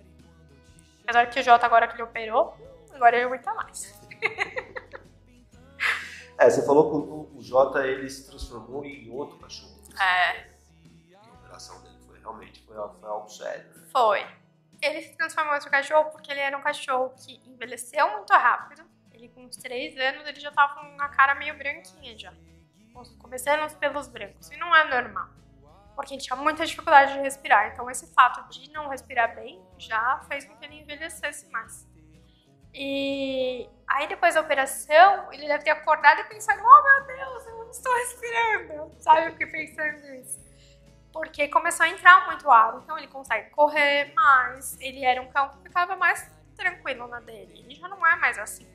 [1.02, 2.56] Apesar que o Jota, agora que ele operou,
[2.90, 3.94] agora ele aguenta mais.
[6.38, 6.96] é, você falou que
[7.36, 9.78] o, Jota ele se transformou em outro cachorro.
[10.00, 10.48] É.
[11.14, 13.66] A operação dele foi realmente foi, foi algo sério.
[13.92, 14.26] Foi
[14.80, 18.82] ele se transformou em outro cachorro porque ele era um cachorro que envelheceu muito rápido.
[19.12, 22.32] Ele, com uns três anos, ele já tava com uma cara meio branquinha já.
[23.18, 24.50] Começando os pelos brancos.
[24.50, 25.28] E não é normal.
[25.98, 27.72] Porque ele tinha muita dificuldade de respirar.
[27.72, 31.88] Então, esse fato de não respirar bem já fez com que ele envelhecesse mais.
[32.72, 37.58] E aí, depois da operação, ele deve ter acordado e pensado: Oh meu Deus, eu
[37.58, 38.94] não estou respirando.
[39.00, 39.26] Sabe?
[39.26, 40.38] Eu fiquei pensando nisso
[41.12, 44.78] porque começou a entrar muito ar, então ele consegue correr mais.
[44.80, 47.58] Ele era um cão que ficava mais tranquilo na dele.
[47.58, 48.68] Ele já não é mais assim.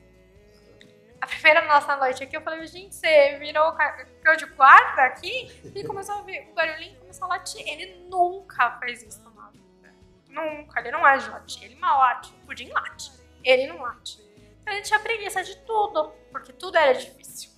[1.24, 5.50] A primeira nossa noite aqui, eu falei, gente, você virou cão de guarda aqui?
[5.74, 7.66] E começou a ouvir o barulhinho começou a latir.
[7.66, 9.94] Ele nunca fez isso na vida.
[10.28, 10.80] Nunca.
[10.80, 11.64] Ele não é de latir.
[11.64, 12.30] Ele mal late.
[12.30, 13.10] O pudim late.
[13.42, 14.20] Ele não late.
[14.60, 17.52] Então, a gente tinha preguiça de tudo, porque tudo era difícil.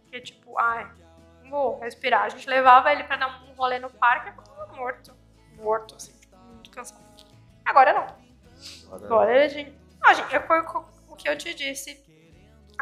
[0.00, 0.90] Porque, tipo, ai,
[1.48, 2.24] vou respirar.
[2.24, 5.16] A gente levava ele pra dar um rolê no parque e tava morto.
[5.52, 6.12] Morto, assim,
[6.54, 7.00] muito cansado.
[7.64, 8.96] Agora não.
[8.96, 9.78] Agora a gente.
[10.02, 10.58] Ah, gente, foi
[11.08, 12.10] o que eu te disse.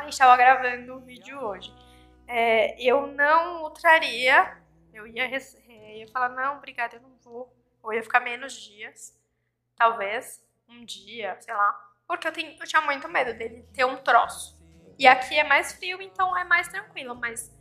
[0.00, 1.74] A gente tava gravando um vídeo hoje.
[2.26, 4.56] É, eu não ultraria.
[4.94, 7.54] Eu ia, ia falar, não, obrigada, eu não vou.
[7.82, 9.14] Ou ia ficar menos dias.
[9.76, 10.42] Talvez.
[10.66, 11.72] Um dia, sei lá.
[12.06, 14.58] Porque eu, tenho, eu tinha muito medo dele ter um troço.
[14.98, 17.14] E aqui é mais frio, então é mais tranquilo.
[17.14, 17.54] Mas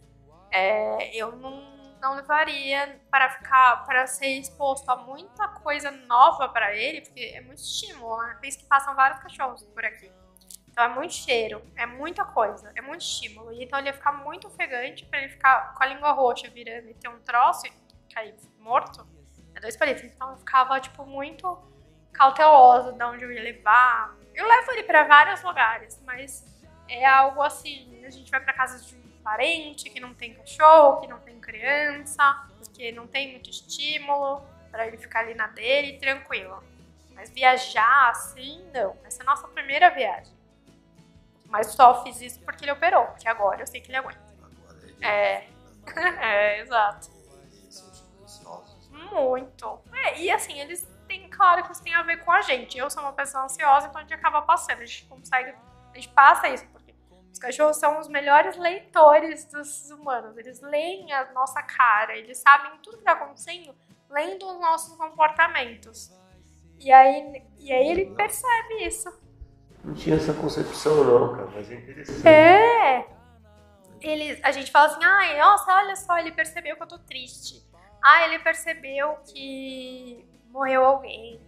[0.49, 1.60] é, eu não,
[1.99, 7.41] não levaria para ficar para ser exposto a muita coisa nova para ele, porque é
[7.41, 8.39] muito estímulo, né?
[8.41, 10.10] Que passam vários cachorros por aqui.
[10.71, 13.51] Então é muito cheiro, é muita coisa, é muito estímulo.
[13.51, 16.93] Então ele ia ficar muito ofegante para ele ficar com a língua roxa virando e
[16.93, 19.05] ter um troço e cair morto.
[19.55, 20.03] É dois palitos.
[20.03, 21.58] Então eu ficava, tipo, muito
[22.13, 24.15] cautelosa de onde eu ia levar.
[24.34, 26.45] Eu levo ele para vários lugares, mas
[26.88, 31.08] é algo assim, a gente vai para casa de parente que não tem cachorro, que
[31.08, 36.63] não tem criança, que não tem muito estímulo para ele ficar ali na dele tranquilo.
[37.13, 38.97] Mas viajar assim, não.
[39.03, 40.38] Essa é a nossa primeira viagem.
[41.49, 44.21] Mas só fiz isso porque ele operou, porque agora eu sei que ele aguenta.
[45.01, 45.47] É,
[46.21, 47.09] é, exato.
[48.91, 49.79] Muito.
[49.93, 52.77] É, e assim, eles têm, claro que isso tem a ver com a gente.
[52.77, 54.81] Eu sou uma pessoa ansiosa, então a gente acaba passando.
[54.81, 55.55] A gente consegue,
[55.91, 56.65] a gente passa isso
[57.31, 60.38] os cachorros são os melhores leitores dos humanos.
[60.38, 63.73] Eles leem a nossa cara, eles sabem tudo que está acontecendo,
[64.09, 66.12] lendo os nossos comportamentos.
[66.79, 69.09] E aí, e aí ele percebe isso.
[69.89, 72.28] Não tinha essa concepção não, cara, mas é interessante.
[72.28, 73.08] É!
[74.02, 77.67] Ele, a gente fala assim, ai, nossa, olha só, ele percebeu que eu tô triste.
[78.02, 81.41] Ah, ele percebeu que morreu alguém.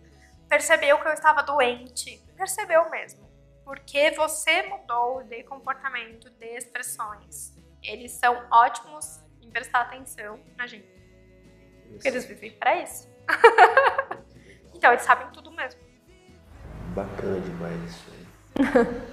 [0.49, 2.21] Percebeu que eu estava doente.
[2.35, 3.31] Percebeu mesmo
[3.71, 7.53] porque você mudou de comportamento, de expressões.
[7.81, 10.87] Eles são ótimos em prestar atenção na gente.
[11.89, 13.09] Porque eles vivem para isso.
[14.75, 15.79] então, eles sabem tudo mesmo.
[16.93, 18.20] Bacana demais isso aí.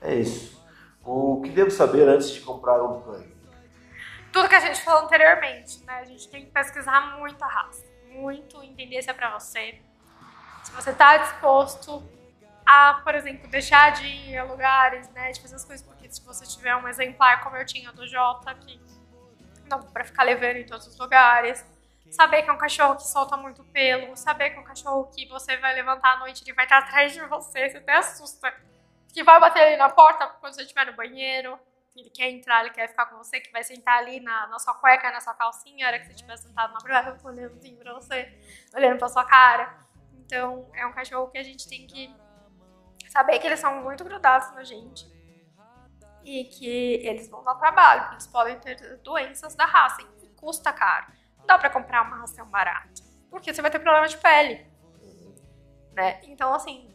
[0.00, 0.56] É isso.
[1.04, 3.26] O que devo saber antes de comprar um pug?
[4.32, 5.94] Tudo que a gente falou anteriormente, né?
[5.94, 9.80] A gente tem que pesquisar muito a raça, muito entender se é pra você.
[10.62, 12.00] Se você tá disposto
[12.64, 15.32] a, por exemplo, deixar de ir a lugares, né?
[15.32, 18.54] De fazer as coisas, porque se você tiver um exemplar como eu tinha do Jota,
[18.54, 18.80] que
[19.68, 21.64] não para ficar levando em todos os lugares.
[22.10, 25.28] Saber que é um cachorro que solta muito pelo, saber que é um cachorro que
[25.28, 28.50] você vai levantar à noite, ele vai estar atrás de você, você até assusta.
[29.12, 31.58] Que vai bater ali na porta quando você estiver no banheiro,
[32.00, 34.74] ele quer entrar, ele quer ficar com você, que vai sentar ali na, na sua
[34.74, 37.94] cueca, na sua calcinha, a hora que você estiver sentado na privada, olhando assim pra
[37.94, 38.38] você,
[38.74, 39.86] olhando pra sua cara.
[40.14, 42.14] Então, é um cachorro que a gente tem que
[43.08, 45.10] saber que eles são muito grudados na gente
[46.24, 51.06] e que eles vão dar trabalho, eles podem ter doenças da raça e custa caro.
[51.38, 54.66] Não dá para comprar uma ração barata, porque você vai ter problema de pele.
[55.94, 56.20] Né?
[56.24, 56.94] Então, assim,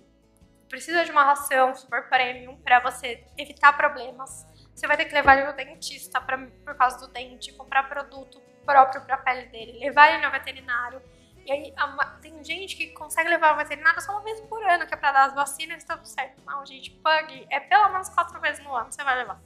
[0.74, 4.44] precisa de uma ração super premium para você evitar problemas.
[4.74, 8.42] Você vai ter que levar ele no dentista pra, por causa do dente, comprar produto
[8.66, 11.00] próprio para a pele dele, levar ele no veterinário.
[11.46, 11.76] E aí,
[12.24, 15.12] tem gente que consegue levar o veterinário só uma vez por ano, que é pra
[15.12, 16.42] dar as vacinas e tá tudo certo.
[16.44, 19.40] Não, gente, pug é pelo menos quatro vezes no ano você vai levar.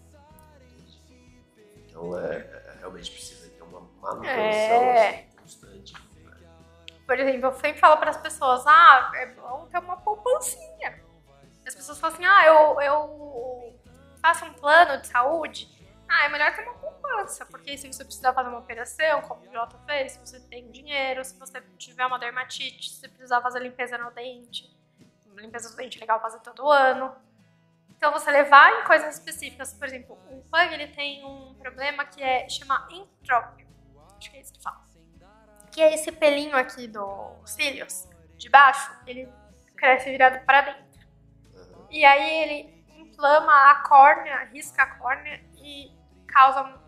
[1.90, 5.10] Então, é, é realmente precisa ter uma manutenção é...
[5.10, 5.94] assim, constante.
[6.24, 6.38] Né?
[7.06, 11.06] Por exemplo, eu sempre falo para as pessoas, ah, é bom ter uma poupancinha.
[11.68, 13.80] As pessoas falam assim, ah, eu, eu
[14.22, 15.70] faço um plano de saúde.
[16.08, 19.52] Ah, é melhor ter uma poupança, porque se você precisar fazer uma operação, como o
[19.52, 23.98] Jota fez, se você tem dinheiro, se você tiver uma dermatite, se precisar fazer limpeza
[23.98, 24.74] no dente,
[25.36, 27.14] limpeza do dente é legal fazer todo ano.
[27.90, 32.22] Então você levar em coisas específicas, por exemplo, o pug ele tem um problema que
[32.22, 33.68] é chama entrópio,
[34.18, 34.86] acho que é isso que fala,
[35.72, 39.28] que é esse pelinho aqui dos cílios de baixo, ele
[39.76, 40.87] cresce virado para dentro.
[41.90, 45.92] E aí ele inflama a córnea, risca a córnea e
[46.28, 46.80] causa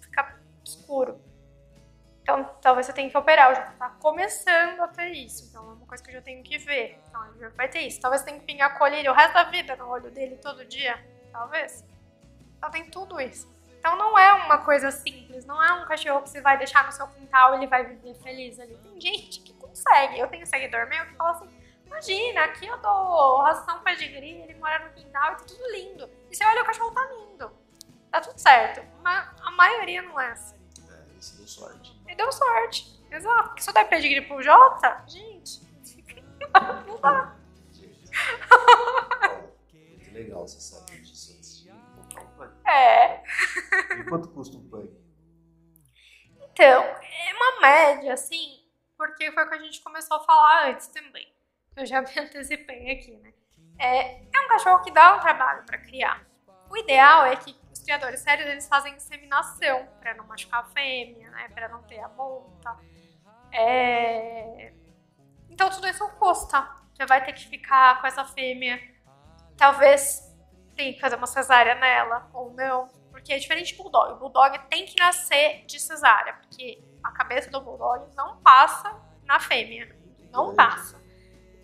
[0.00, 1.20] fica escuro.
[2.22, 3.50] Então, talvez você tenha que operar.
[3.50, 5.46] Eu já tá começando a ter isso.
[5.48, 6.98] Então, é uma coisa que eu já tenho que ver.
[7.06, 8.00] Então, ele já vai ter isso.
[8.00, 10.98] Talvez você tenha que pingar colírio o resto da vida no olho dele todo dia.
[11.30, 11.84] Talvez.
[12.56, 13.52] Então, tem tudo isso.
[13.78, 15.44] Então, não é uma coisa simples.
[15.44, 18.14] Não é um cachorro que você vai deixar no seu quintal e ele vai viver
[18.14, 18.74] feliz ali.
[18.78, 20.18] Tem gente que consegue.
[20.18, 21.48] Eu tenho seguidor meu que fala assim:
[21.94, 26.10] Imagina, aqui eu dou ração pedigree, ele mora no quintal e tá tudo lindo.
[26.30, 27.64] E você olha, o cachorro tá lindo
[28.14, 28.86] tá tudo certo.
[29.02, 30.56] Mas a maioria não é assim.
[30.88, 32.00] É, isso deu sorte.
[32.08, 33.02] E deu sorte.
[33.10, 33.48] Exato.
[33.48, 35.60] Porque se eu der pedigree pro Jota, gente,
[36.86, 37.36] não dá.
[39.90, 42.68] Muito legal você saber disso antes de comprar um pug.
[42.68, 43.22] É.
[43.98, 44.88] E quanto custa um pug?
[46.52, 48.64] Então, é uma média, assim,
[48.96, 51.33] porque foi o que a gente começou a falar antes também.
[51.76, 53.32] Eu já me antecipei aqui, né?
[53.78, 56.24] É, é um cachorro que dá um trabalho para criar.
[56.70, 61.30] O ideal é que os criadores sérios eles fazem inseminação para não machucar a fêmea,
[61.30, 62.76] né, para não ter a monta.
[63.52, 64.72] É...
[65.50, 66.68] Então tudo isso custa.
[66.94, 68.80] Você vai ter que ficar com essa fêmea.
[69.56, 70.32] Talvez
[70.76, 74.12] tenha que fazer uma cesárea nela ou não, porque é diferente do bulldog.
[74.14, 79.38] O bulldog tem que nascer de cesárea, porque a cabeça do bulldog não passa na
[79.38, 79.96] fêmea,
[80.32, 81.03] não passa.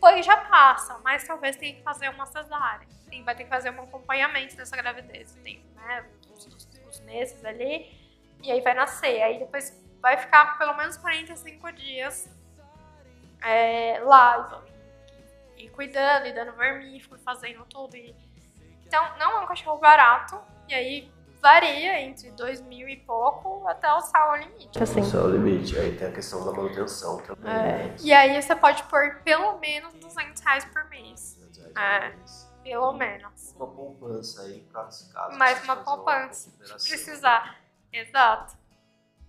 [0.00, 2.88] Pug já passa, mas talvez tenha que fazer uma cesárea.
[3.08, 5.32] Sim, vai ter que fazer um acompanhamento dessa gravidez.
[5.44, 6.46] Tem né, os,
[6.88, 7.92] os meses ali,
[8.42, 9.22] e aí vai nascer.
[9.22, 12.30] Aí depois vai ficar pelo menos 45 dias
[13.42, 14.64] é, lá,
[15.56, 17.94] e, e, cuidando, e dando vermífugo, fazendo tudo.
[17.96, 18.14] E...
[18.86, 23.92] Então, não é um cachorro barato, e aí varia entre 2 mil e pouco até
[23.92, 24.82] o sal limite.
[24.82, 25.00] Assim.
[25.00, 27.50] O sal limite, aí tem a questão da manutenção também.
[27.50, 27.56] É.
[27.56, 27.96] Né?
[28.00, 31.36] E aí você pode pôr pelo menos 200 reais por mês.
[31.40, 32.08] 200 reais é.
[32.10, 32.50] por mês.
[32.62, 33.54] Pelo menos.
[33.56, 36.50] Uma poupança aí, caso, caso Mais uma poupança.
[36.58, 37.58] Uma se precisar.
[37.92, 38.56] Exato.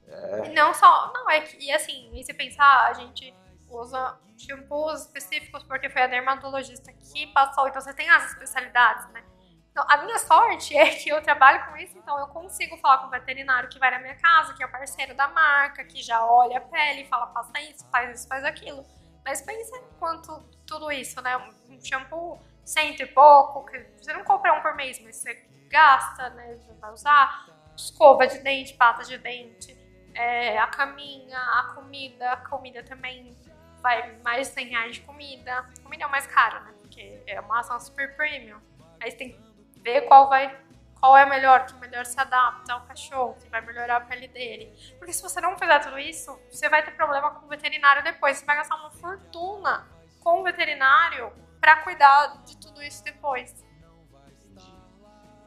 [0.07, 0.47] É.
[0.47, 1.11] E não só.
[1.13, 1.57] Não, é que.
[1.65, 3.33] E assim, e se pensar, a gente
[3.69, 7.67] usa shampoos específicos porque foi a dermatologista que passou.
[7.67, 9.23] Então você tem as especialidades, né?
[9.71, 13.07] Então, a minha sorte é que eu trabalho com isso, então eu consigo falar com
[13.07, 16.57] o veterinário que vai na minha casa, que é parceiro da marca, que já olha
[16.57, 18.85] a pele e fala, faça isso, faz isso, faz aquilo.
[19.23, 21.37] Mas pensa quanto tudo isso, né?
[21.37, 25.33] Um shampoo cento e pouco, que você não compra um por mês, mas você
[25.69, 26.55] gasta, né?
[26.55, 29.77] Você vai usar escova de dente, pata de dente,
[30.13, 33.37] é, a caminha, a comida, a comida também
[33.81, 35.65] vai mais de 100 reais de comida.
[35.83, 36.73] Comida é o mais caro, né?
[36.81, 38.59] Porque é uma ação super premium.
[38.99, 39.50] Aí você tem
[39.81, 40.59] ver qual vai
[41.01, 44.71] qual é melhor, que melhor se adapta ao cachorro, que vai melhorar a pele dele.
[44.99, 48.37] Porque se você não fizer tudo isso, você vai ter problema com o veterinário depois.
[48.37, 49.87] Você vai gastar uma fortuna
[50.19, 53.65] com o veterinário para cuidar de tudo isso depois.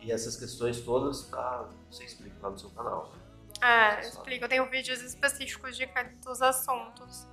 [0.00, 3.12] E essas questões todas tá, você explica lá no seu canal.
[3.12, 3.96] Né?
[3.96, 4.44] É, explico.
[4.44, 5.86] Eu tenho vídeos específicos de
[6.24, 7.28] dos assuntos.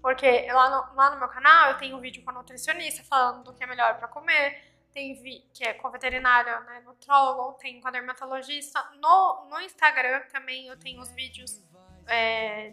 [0.00, 3.44] Porque lá no, lá no meu canal eu tenho um vídeo com a nutricionista falando
[3.44, 7.80] do que é melhor para comer, tem vi, que é com veterinário, né, nutrólogo, tem
[7.80, 8.82] com a dermatologista.
[9.00, 11.62] No, no Instagram também eu tenho os vídeos,
[12.06, 12.72] é,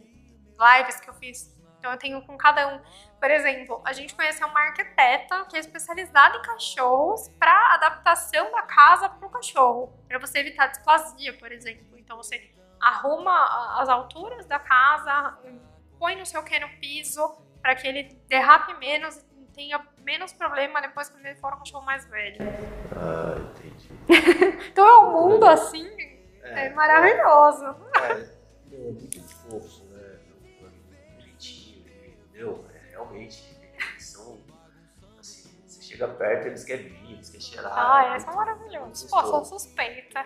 [0.60, 1.56] lives que eu fiz.
[1.78, 2.82] Então eu tenho com cada um.
[3.20, 8.64] Por exemplo, a gente conheceu uma arquiteta que é especializada em cachorros para adaptação da
[8.64, 11.98] casa para o cachorro, para você evitar displasia, por exemplo.
[11.98, 15.38] Então você arruma as alturas da casa,
[16.00, 19.26] põe não sei o que no piso para que ele derrape menos
[19.58, 22.38] tenha menos problema depois quando ele for um cachorro mais velho.
[22.96, 23.90] Ah, entendi.
[24.70, 25.90] então é um mundo assim,
[26.44, 27.66] é, é maravilhoso.
[28.00, 28.12] É,
[28.72, 30.20] é, muito fofo, né?
[31.16, 32.66] Bonitinho, entendeu?
[32.72, 34.40] É, realmente, eles são.
[35.20, 37.74] Assim, você chega perto, eles querem vir, eles querem cheirar.
[37.76, 39.10] Ah, é, são maravilhosos.
[39.10, 40.24] Pô, sou suspeita.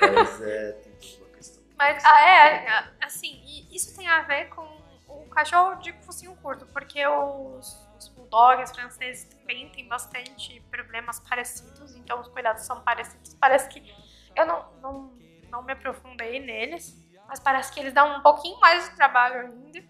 [0.00, 1.62] Mas é, tem toda uma questão.
[1.78, 4.66] Mas, ah, é, assim, isso tem a ver com
[5.06, 11.94] o cachorro de focinho curto, porque os, os bulldogs franceses também têm bastante problemas parecidos,
[11.94, 13.34] então os cuidados são parecidos.
[13.34, 13.94] Parece que
[14.36, 15.18] eu não, não,
[15.50, 19.84] não me aprofundei neles, mas parece que eles dão um pouquinho mais de trabalho ainda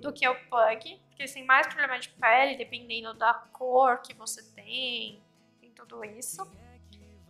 [0.00, 4.14] do que o pug, porque eles têm mais problema de pele, dependendo da cor que
[4.14, 5.22] você tem,
[5.60, 6.42] tem tudo isso.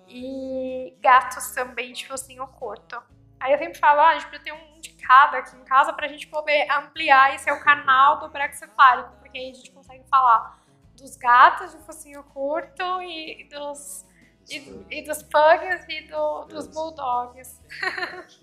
[0.09, 3.03] E gatos também de focinho curto.
[3.43, 5.93] Aí eu sempre falo, ah, a gente precisa ter um de cada aqui em casa
[5.93, 10.05] pra gente poder ampliar esse é o canal do Brexefárico, porque aí a gente consegue
[10.09, 10.63] falar
[10.97, 14.07] dos gatos de focinho curto e dos,
[14.49, 17.61] e, e dos pugs e do, dos bulldogs.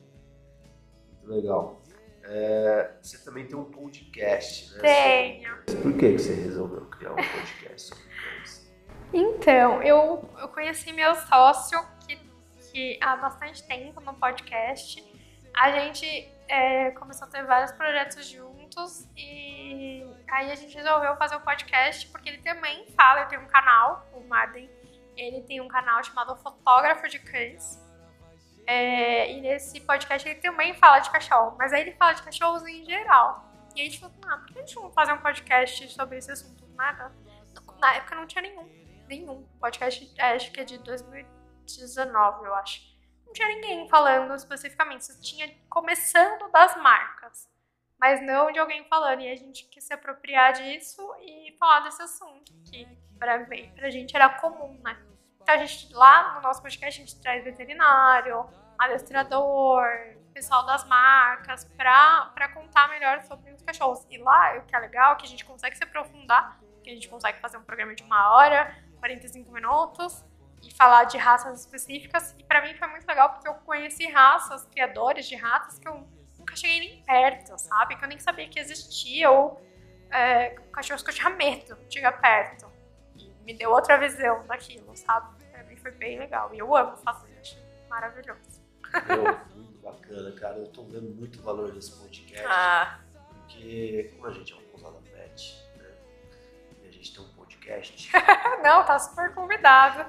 [1.23, 1.81] Muito legal.
[2.25, 4.81] É, você também tem um podcast, né?
[4.81, 5.63] Tenho.
[5.81, 8.03] Por que você resolveu criar um podcast sobre
[8.35, 8.69] cães?
[9.13, 11.79] Então, eu, eu conheci meu sócio
[13.01, 15.03] há bastante tempo no podcast.
[15.55, 16.05] A gente
[16.47, 21.41] é, começou a ter vários projetos juntos e aí a gente resolveu fazer o um
[21.41, 24.69] podcast porque ele também fala, ele tem um canal, o Marden,
[25.15, 27.79] ele tem um canal chamado Fotógrafo de Cães.
[28.65, 32.65] É, e nesse podcast ele também fala de cachorro, mas aí ele fala de cachorros
[32.67, 33.45] em geral.
[33.75, 36.31] E a gente falou, ah, por que a gente não fazer um podcast sobre esse
[36.31, 36.67] assunto?
[36.75, 37.11] Nada.
[37.79, 38.67] Na época não tinha nenhum.
[39.07, 39.43] Nenhum.
[39.59, 41.38] Podcast acho que é de 2000
[41.77, 42.81] 2019, eu acho.
[43.25, 47.47] Não tinha ninguém falando especificamente, você tinha começando das marcas,
[47.99, 49.21] mas não de alguém falando.
[49.21, 52.87] E a gente quis se apropriar disso e falar desse assunto, que
[53.19, 54.97] pra, pra gente era comum, né?
[55.41, 59.85] Então a gente, lá no nosso podcast, a gente traz veterinário, adestrador,
[60.33, 64.05] pessoal das marcas, pra contar melhor sobre os cachorros.
[64.09, 66.93] E lá, o que é legal é que a gente consegue se aprofundar, que a
[66.93, 70.23] gente consegue fazer um programa de uma hora, 45 minutos,
[70.63, 72.35] e falar de raças específicas.
[72.37, 76.07] E para mim foi muito legal porque eu conheci raças, criadores de raças que eu
[76.37, 77.95] nunca cheguei nem perto, sabe?
[77.95, 79.61] Que eu nem sabia que existia ou
[80.11, 82.67] é, cachorros que eu tinha medo de chegar perto.
[83.17, 85.43] E me deu outra visão daquilo, sabe?
[85.51, 86.53] Pra mim foi bem legal.
[86.53, 88.61] E eu amo fazer, achei maravilhoso.
[89.07, 89.23] Meu,
[89.55, 90.57] muito bacana, cara.
[90.57, 92.45] Eu tô vendo muito valor nesse podcast.
[92.47, 92.99] Ah.
[93.31, 95.91] Porque, como a gente é uma pousada pet, né?
[96.83, 97.29] E a gente tem um
[97.69, 98.11] podcast.
[98.63, 100.01] Não, tá super convidado.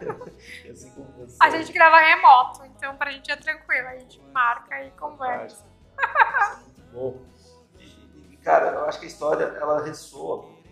[0.71, 1.37] assim como você.
[1.41, 3.89] A gente grava remoto, então pra gente é tranquilo.
[3.89, 5.65] A gente marca e conversa.
[6.65, 7.23] Muito bom.
[7.79, 10.71] E, cara, eu acho que a história ela ressoa, porque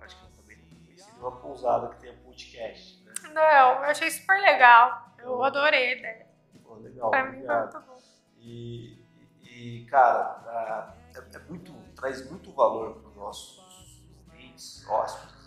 [0.00, 3.04] acho que eu também não conheci nenhuma pousada que tenha podcast.
[3.04, 3.12] Né?
[3.32, 5.10] Não, eu achei super legal.
[5.18, 6.26] Eu adorei, né?
[6.64, 7.10] Pô, legal.
[7.10, 7.98] Pra mim foi muito bom.
[8.38, 9.04] E,
[9.42, 15.41] e cara, é, é muito, traz muito valor para os nossos ouvintes, hóspedes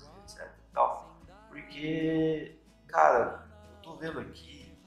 [0.75, 1.15] tal.
[1.47, 4.77] Porque, cara, eu tô vendo aqui,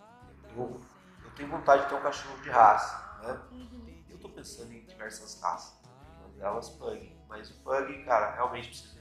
[0.54, 0.80] eu,
[1.24, 3.40] eu tenho vontade de ter um cachorro de raça, né?
[3.50, 4.04] Uhum.
[4.08, 5.80] Eu tô pensando em diversas raças,
[6.20, 7.16] uma delas Pug.
[7.28, 8.98] Mas o Pug, cara, realmente precisa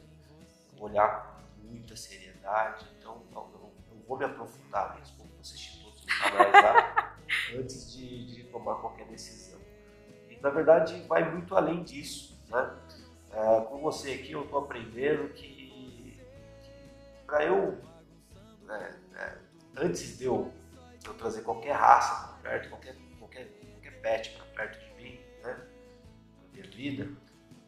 [0.79, 6.03] olhar com muita seriedade, então não, eu, eu vou me aprofundar nisso, vou assistir todos
[6.03, 7.15] os canais lá
[7.57, 9.59] antes de, de tomar qualquer decisão.
[10.29, 12.77] E na verdade vai muito além disso, né?
[13.31, 15.56] É, com você aqui eu estou aprendendo que
[17.27, 17.77] para eu,
[18.63, 19.37] né, né,
[19.75, 20.51] antes de eu,
[20.97, 25.19] de eu, trazer qualquer raça para perto, qualquer, qualquer, qualquer pet para perto de mim,
[25.43, 25.53] né,
[26.41, 27.11] na minha vida,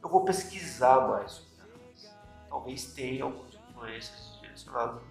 [0.01, 1.49] eu vou pesquisar mais sobre.
[2.47, 5.03] Talvez tenha algumas influências direcionadas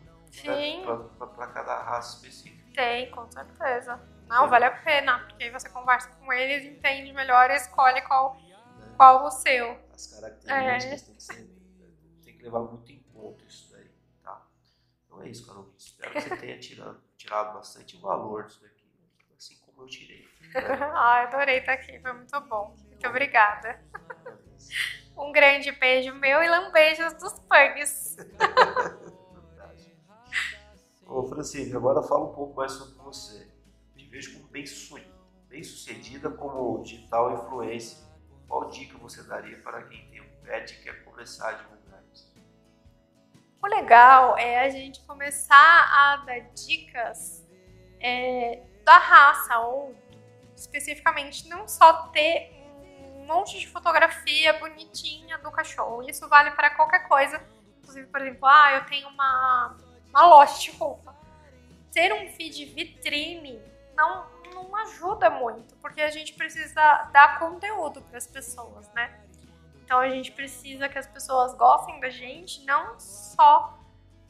[1.19, 2.73] para cada raça específica.
[2.75, 4.01] Tem, com certeza.
[4.27, 4.49] Não, é.
[4.49, 8.97] vale a pena, porque aí você conversa com eles, entende melhor e escolhe qual, é.
[8.97, 9.79] qual o seu.
[9.95, 11.07] As características é.
[11.07, 11.51] tem, que ser,
[12.25, 13.68] tem que levar muito em conta isso
[15.19, 15.75] Então é isso, Carol.
[15.77, 18.85] Espero que você tenha tirado, tirado bastante valor disso daqui,
[19.37, 20.29] assim como eu tirei.
[20.55, 22.77] Ai, adorei estar aqui, foi muito bom.
[22.87, 23.83] Muito obrigada.
[25.17, 28.17] Um grande beijo meu e lambejos dos pugs.
[31.05, 33.51] Ô, Francisco, agora fala um pouco mais sobre você.
[33.97, 34.65] Te vejo como bem,
[35.49, 37.99] bem sucedida como digital influencer.
[38.47, 41.78] Qual dica você daria para quem tem um pet e quer começar a divulgar?
[43.63, 47.47] O legal é a gente começar a dar dicas
[48.01, 49.95] é, da raça, ou
[50.57, 52.59] especificamente não só ter
[53.29, 56.03] monte de fotografia bonitinha do cachorro.
[56.09, 57.41] Isso vale para qualquer coisa.
[57.79, 59.77] Inclusive, por exemplo, ah, eu tenho uma,
[60.09, 61.15] uma loja de roupa.
[61.93, 63.61] Ter um feed vitrine
[63.95, 69.21] não, não ajuda muito, porque a gente precisa dar conteúdo para as pessoas, né?
[69.89, 73.79] Então a gente precisa que as pessoas gostem da gente, não só.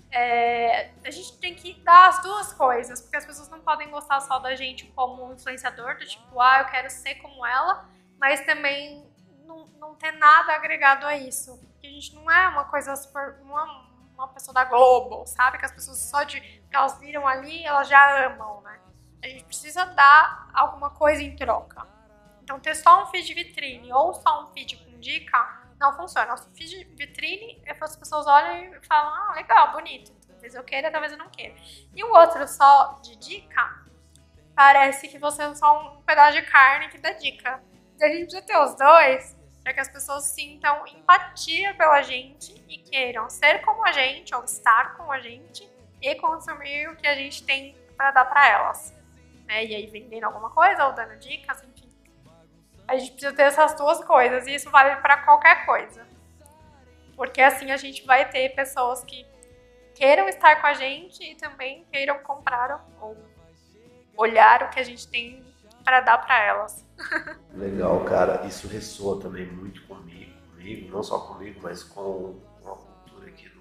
[0.09, 4.21] É, a gente tem que dar as duas coisas, porque as pessoas não podem gostar
[4.21, 7.89] só da gente como influenciador, do tipo, ah, eu quero ser como ela,
[8.21, 9.05] mas também
[9.45, 11.59] não, não ter nada agregado a isso.
[11.73, 13.41] Porque a gente não é uma coisa super.
[13.43, 13.85] Uma,
[14.15, 15.59] uma pessoa da Globo, sabe?
[15.59, 16.41] Que as pessoas só de.
[16.41, 18.79] que elas viram ali elas já amam, né?
[19.25, 21.85] A gente precisa dar alguma coisa em troca.
[22.45, 26.35] Então, ter só um feed vitrine ou só um feed com dica não funciona.
[26.35, 30.13] O feed vitrine é as pessoas olham e falam: ah, legal, bonito.
[30.27, 31.55] Talvez eu queira, talvez eu não queira.
[31.95, 33.85] E o outro só de dica,
[34.55, 37.63] parece que você é só um pedaço de carne que dá dica
[38.01, 42.79] a gente precisa ter os dois para que as pessoas sintam empatia pela gente e
[42.79, 45.69] queiram ser como a gente ou estar com a gente
[46.01, 48.95] e consumir o que a gente tem para dar para elas.
[49.47, 49.65] Né?
[49.65, 51.78] E aí vendendo alguma coisa ou dando dicas, enfim.
[52.89, 56.07] A gente precisa ter essas duas coisas e isso vale para qualquer coisa.
[57.15, 59.27] Porque assim a gente vai ter pessoas que
[59.95, 63.17] queiram estar com a gente e também queiram comprar ou
[64.17, 65.45] olhar o que a gente tem
[65.85, 66.87] para dar para elas.
[67.53, 68.47] Legal, cara.
[68.47, 73.61] Isso ressoa também muito comigo, comigo, não só comigo, mas com, a cultura aqui do,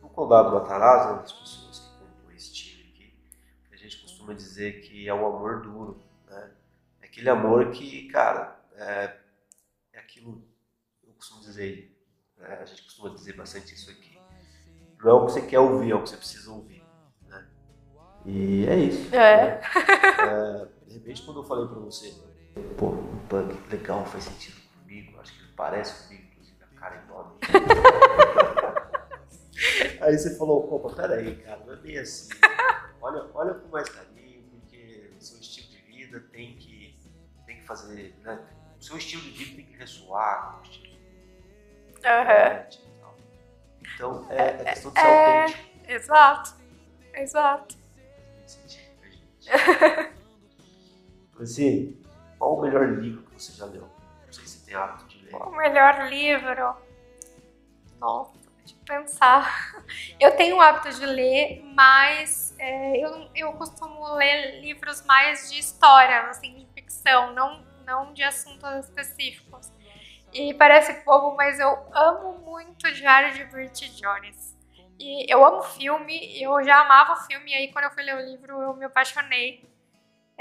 [0.00, 3.14] do Condado Matarazzo, né, das pessoas que compõem esse time aqui.
[3.72, 6.00] A gente costuma dizer que é um amor duro,
[7.12, 9.14] aquele amor que, cara, é,
[9.92, 10.42] é aquilo,
[11.06, 11.94] eu costumo dizer,
[12.38, 12.58] né?
[12.60, 14.18] a gente costuma dizer bastante isso aqui.
[14.98, 16.82] Não é o que você quer ouvir, é o que você precisa ouvir.
[17.28, 17.46] Né?
[18.24, 19.14] E é isso.
[19.14, 19.60] É.
[19.60, 19.60] Né?
[20.72, 22.14] é de repente, quando eu falei pra você,
[22.78, 26.96] pô, um punk legal, faz sentido comigo, acho que ele parece comigo, inclusive a cara
[26.96, 27.38] é enorme.
[30.00, 32.30] aí você falou, pô, peraí, cara, não é bem assim.
[33.02, 36.56] Olha, olha com mais carinho, porque o seu estilo de vida tem
[37.62, 38.38] que, fazer, né?
[38.78, 41.02] O seu estilo de vida tem que ressoar com o estilo de vida.
[42.04, 42.82] Uhum.
[43.94, 45.72] Então, é, é questão de ser é, autêntico.
[45.88, 46.54] Exato,
[47.14, 47.76] exato.
[51.32, 52.00] Francine,
[52.38, 53.88] qual o melhor livro que você já leu?
[54.26, 55.34] Não sei se tem hábito de ler.
[55.34, 56.76] O melhor livro?
[57.98, 59.71] Nossa, eu pensar.
[60.18, 65.58] Eu tenho o hábito de ler, mas é, eu, eu costumo ler livros mais de
[65.58, 69.72] história, assim, de ficção, não, não de assuntos específicos.
[70.32, 74.56] E parece bobo, mas eu amo muito Diário de Bridget Jones.
[74.98, 78.16] E eu amo filme, eu já amava o filme, e aí quando eu fui ler
[78.16, 79.71] o livro eu me apaixonei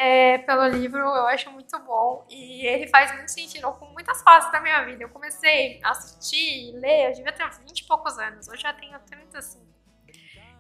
[0.02, 2.26] é, pelo livro, eu acho muito bom.
[2.28, 5.04] E ele faz muito sentido com muitas fases da minha vida.
[5.04, 8.74] Eu comecei a assistir e ler, eu devia ter 20 e poucos anos, hoje já
[8.74, 9.64] tenho 35.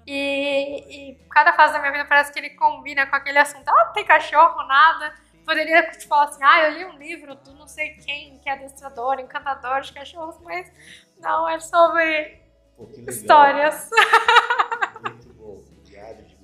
[0.06, 3.68] E, e cada fase da minha vida parece que ele combina com aquele assunto.
[3.68, 5.16] Ah, não tem cachorro, nada.
[5.44, 8.54] Poderia te falar assim, ah, eu li um livro do não sei quem, que é
[8.54, 10.72] adestrador, encantador de cachorros, mas
[11.18, 12.44] não, é sobre
[12.78, 13.90] Pô, histórias.
[15.02, 15.64] Muito bom.
[15.84, 16.36] Diário de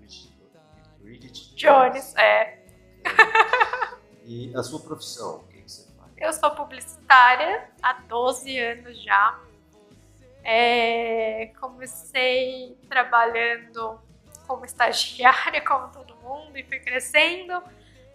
[1.00, 2.57] Bridget Jones, é
[4.26, 6.12] e a sua profissão, o que você faz?
[6.18, 9.40] Eu sou publicitária há 12 anos já.
[10.44, 14.00] É, comecei trabalhando
[14.48, 17.62] como estagiária, como todo mundo, e fui crescendo.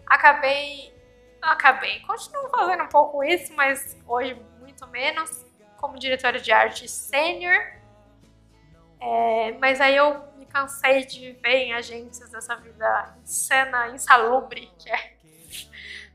[0.07, 0.95] Acabei,
[1.41, 5.45] acabei, continuo fazendo um pouco isso, mas hoje muito menos,
[5.79, 7.82] como diretora de arte sênior.
[9.03, 15.17] É, mas aí eu cansei de viver em agências dessa vida insana, insalubre, que é,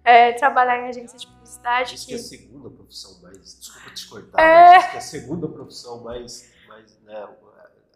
[0.03, 1.95] é trabalhar em agência de publicidade.
[1.95, 2.13] Isso que...
[2.13, 3.59] é a segunda profissão mais.
[3.59, 4.75] Desculpa te cortar, é...
[4.75, 6.53] mas que é a segunda profissão mais.
[6.67, 7.27] mais né,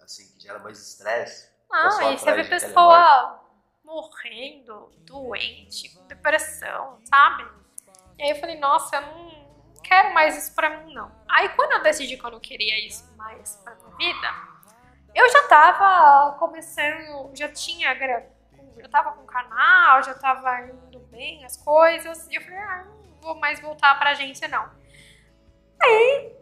[0.04, 1.52] assim, que gera mais estresse.
[1.72, 3.40] Ah, e você vê pessoa
[3.84, 7.48] morrendo, doente, com depressão, sabe?
[8.18, 11.12] E aí eu falei, nossa, eu não quero mais isso pra mim, não.
[11.30, 14.28] Aí quando eu decidi que eu não queria isso mais pra minha vida,
[15.14, 21.58] eu já tava começando, já tinha, já tava com canal, já tava indo bem as
[21.58, 24.70] coisas, e eu falei, ah, não vou mais voltar pra agência não.
[25.82, 26.36] Aí,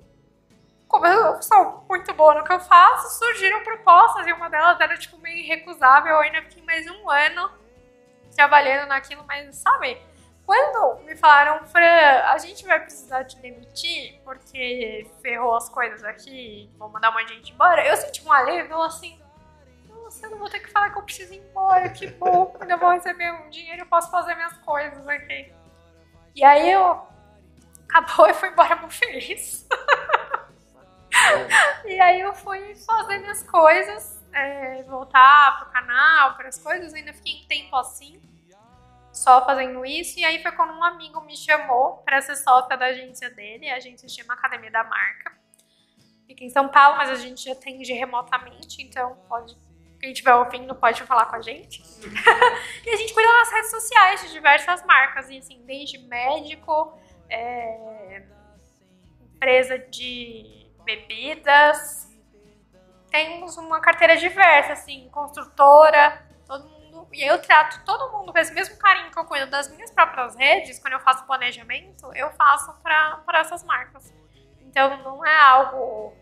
[0.88, 4.98] como eu sou muito boa no que eu faço, surgiram propostas, e uma delas era,
[4.98, 7.52] tipo, meio irrecusável, eu ainda fiquei mais um ano
[8.36, 10.02] trabalhando naquilo, mas, sabe,
[10.50, 16.68] quando me falaram, Fran, a gente vai precisar te demitir porque ferrou as coisas aqui,
[16.76, 19.22] vou mandar uma gente embora, eu senti um alívio assim.
[19.88, 22.80] Nossa, eu não vou ter que falar que eu preciso ir embora, que bom, eu
[22.80, 25.54] vou receber um dinheiro eu posso fazer minhas coisas aqui.
[26.36, 27.00] E aí eu.
[27.88, 29.68] Acabou e fui embora muito feliz.
[31.86, 37.14] e aí eu fui fazer minhas coisas, é, voltar pro canal, para as coisas, ainda
[37.14, 38.29] fiquei um tempo assim
[39.20, 40.18] só fazendo isso.
[40.18, 43.70] E aí foi quando um amigo me chamou para ser sócia da agência dele.
[43.70, 45.38] A agência chama Academia da Marca.
[46.26, 49.58] Fica em São Paulo, mas a gente já atende remotamente, então pode.
[50.00, 51.82] Quem estiver ouvindo pode falar com a gente.
[52.86, 56.98] e a gente cuida das redes sociais de diversas marcas, assim, desde médico,
[57.30, 58.24] é,
[59.36, 62.08] empresa de bebidas.
[63.12, 66.26] Temos uma carteira diversa, assim, construtora,
[67.12, 70.36] e eu trato todo mundo com esse mesmo carinho que eu cuido das minhas próprias
[70.36, 74.14] redes, quando eu faço planejamento, eu faço para essas marcas.
[74.62, 76.14] Então não é algo.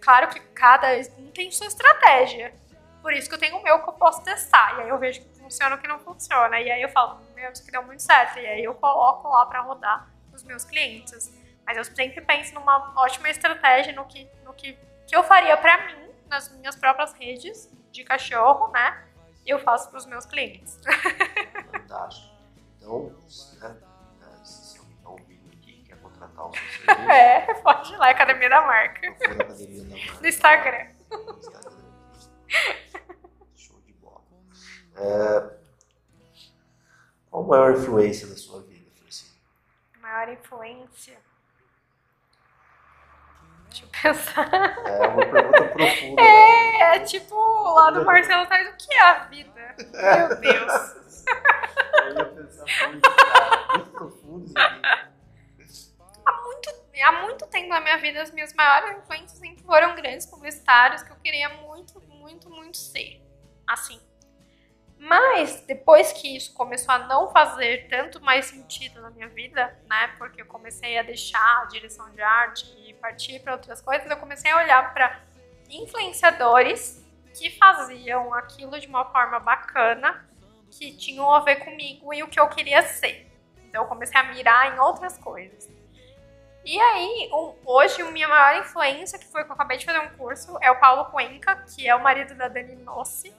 [0.00, 0.88] Claro que cada
[1.18, 2.54] um tem sua estratégia.
[3.00, 4.78] Por isso que eu tenho o meu que eu posso testar.
[4.78, 6.60] E aí eu vejo que funciona ou que não funciona.
[6.60, 8.38] E aí eu falo, meu, isso que deu muito certo.
[8.38, 11.32] E aí eu coloco lá para rodar os meus clientes.
[11.66, 15.86] Mas eu sempre penso numa ótima estratégia no que, no que, que eu faria para
[15.86, 19.03] mim, nas minhas próprias redes de cachorro, né?
[19.50, 20.78] Eu faço para os meus clientes.
[21.70, 22.34] Fantástico.
[22.78, 23.14] Então,
[23.60, 23.76] né,
[24.44, 27.10] se alguém está ouvindo aqui quer contratar o seu serviço.
[27.10, 29.08] É, pode ir lá, Academia da Marca.
[29.08, 30.20] Academia da Marca.
[30.20, 30.86] No Instagram.
[31.10, 31.74] No Instagram.
[33.54, 34.22] Show de bola.
[34.96, 35.56] É,
[37.30, 39.38] qual a maior influência da sua vida, Francine?
[40.00, 41.18] Maior influência?
[43.74, 44.78] Deixa eu pensar.
[44.86, 46.22] É uma pergunta profunda.
[46.22, 46.96] É, né?
[46.96, 47.34] é tipo
[47.74, 49.74] lá do Marcelo Tais, o que é a vida?
[49.78, 51.24] Meu Deus.
[51.96, 54.52] Eu ia pensar muito, profundo
[56.24, 56.70] Há muito,
[57.02, 61.10] há muito tempo na minha vida, as minhas maiores influências sempre foram grandes publicitários que
[61.10, 63.20] eu queria muito, muito, muito ser.
[63.66, 64.00] Assim.
[64.98, 70.08] Mas depois que isso começou a não fazer tanto mais sentido na minha vida, né?
[70.18, 74.16] Porque eu comecei a deixar a direção de arte e partir para outras coisas, eu
[74.16, 75.20] comecei a olhar para
[75.68, 77.04] influenciadores
[77.38, 80.26] que faziam aquilo de uma forma bacana,
[80.70, 83.30] que tinham a ver comigo e o que eu queria ser.
[83.68, 85.68] Então eu comecei a mirar em outras coisas.
[86.64, 87.28] E aí,
[87.66, 90.70] hoje, a minha maior influência, que foi que eu acabei de fazer um curso, é
[90.70, 93.34] o Paulo Cuenca, que é o marido da Dani Nossi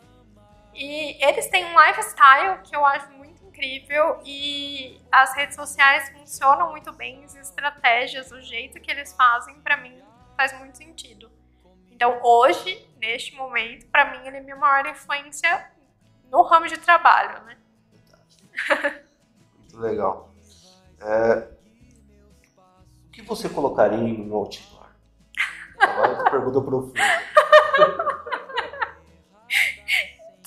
[0.76, 6.72] e eles têm um lifestyle que eu acho muito incrível e as redes sociais funcionam
[6.72, 10.04] muito bem, as estratégias, o jeito que eles fazem, para mim,
[10.36, 11.32] faz muito sentido.
[11.90, 15.72] Então, hoje, neste momento, para mim, ele é minha maior influência
[16.30, 17.58] no ramo de trabalho, né?
[19.60, 20.30] Muito legal.
[21.00, 21.48] É,
[23.08, 24.90] o que você colocaria em um outdoor?
[25.80, 27.00] Agora pergunta profunda.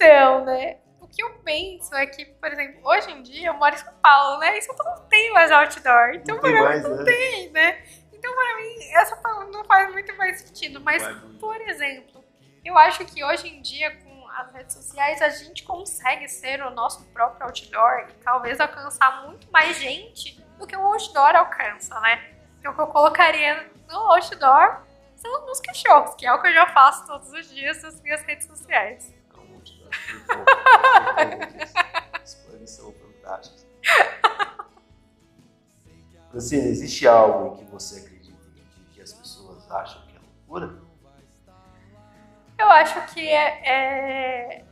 [0.01, 0.78] Então, né?
[1.01, 3.92] O que eu penso é que, por exemplo, hoje em dia eu moro em São
[4.03, 4.57] Paulo, né?
[4.57, 6.11] E São Paulo não tem mais outdoor.
[6.14, 7.05] Então, não tem mais, não né?
[7.05, 7.82] tem, né?
[8.12, 10.80] Então, para mim, essa pergunta não faz muito mais sentido.
[10.80, 11.03] Mas,
[11.40, 12.24] por exemplo,
[12.64, 16.70] eu acho que hoje em dia, com as redes sociais, a gente consegue ser o
[16.70, 22.34] nosso próprio outdoor e talvez alcançar muito mais gente do que o outdoor alcança, né?
[22.59, 24.82] Então, o que eu colocaria no outdoor
[25.16, 28.22] são os cachorros, que é o que eu já faço todos os dias nas minhas
[28.22, 29.18] redes sociais.
[32.22, 33.66] As planos são fantásticos.
[36.30, 38.39] Francine, existe algo em que você acredita
[38.78, 40.78] e que as pessoas acham que é loucura?
[42.59, 44.64] Eu acho que é, é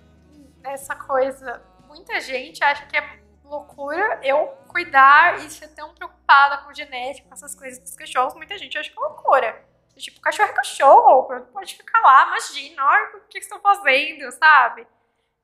[0.64, 1.62] essa coisa.
[1.86, 7.34] Muita gente acha que é loucura eu cuidar e ser tão preocupada com genética, com
[7.34, 8.34] essas coisas dos cachorros.
[8.34, 9.64] Muita gente acha que é loucura.
[9.96, 14.86] Tipo, cachorro é cachorro, pode ficar lá, imagina, olha o que estão fazendo, sabe?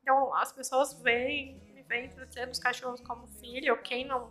[0.03, 3.81] Então, as pessoas veem, me veem tratando os cachorros como filho.
[3.83, 4.31] Quem não,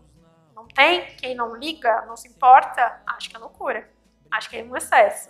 [0.54, 3.90] não tem, quem não liga, não se importa, acho que é loucura.
[4.30, 5.30] Acho que é um excesso,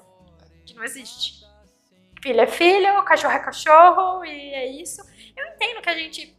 [0.66, 1.42] que não existe.
[2.22, 5.02] Filho é filho, cachorro é cachorro, e é isso.
[5.36, 6.38] Eu entendo que a gente,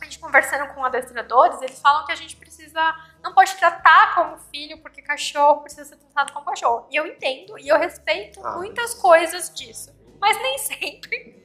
[0.00, 4.36] a gente conversando com adestradores, eles falam que a gente precisa, não pode tratar como
[4.50, 6.86] filho, porque cachorro precisa ser tratado como cachorro.
[6.90, 9.95] E eu entendo, e eu respeito ah, muitas coisas disso.
[10.20, 11.44] Mas nem sempre.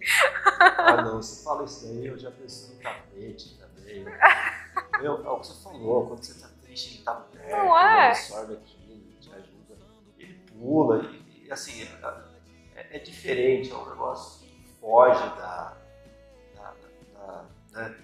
[0.59, 4.05] Ah, não, você fala isso daí, eu já penso no tapete também.
[5.01, 7.97] Meu, é o que você falou, quando você tá triste, ele tá perto, Não é?
[7.97, 9.78] ele absorve aquilo, te ajuda,
[10.17, 11.84] ele pula, e, e, assim,
[12.76, 15.78] é, é diferente, é um negócio que foge da,
[16.55, 16.74] da,
[17.13, 17.95] da, né,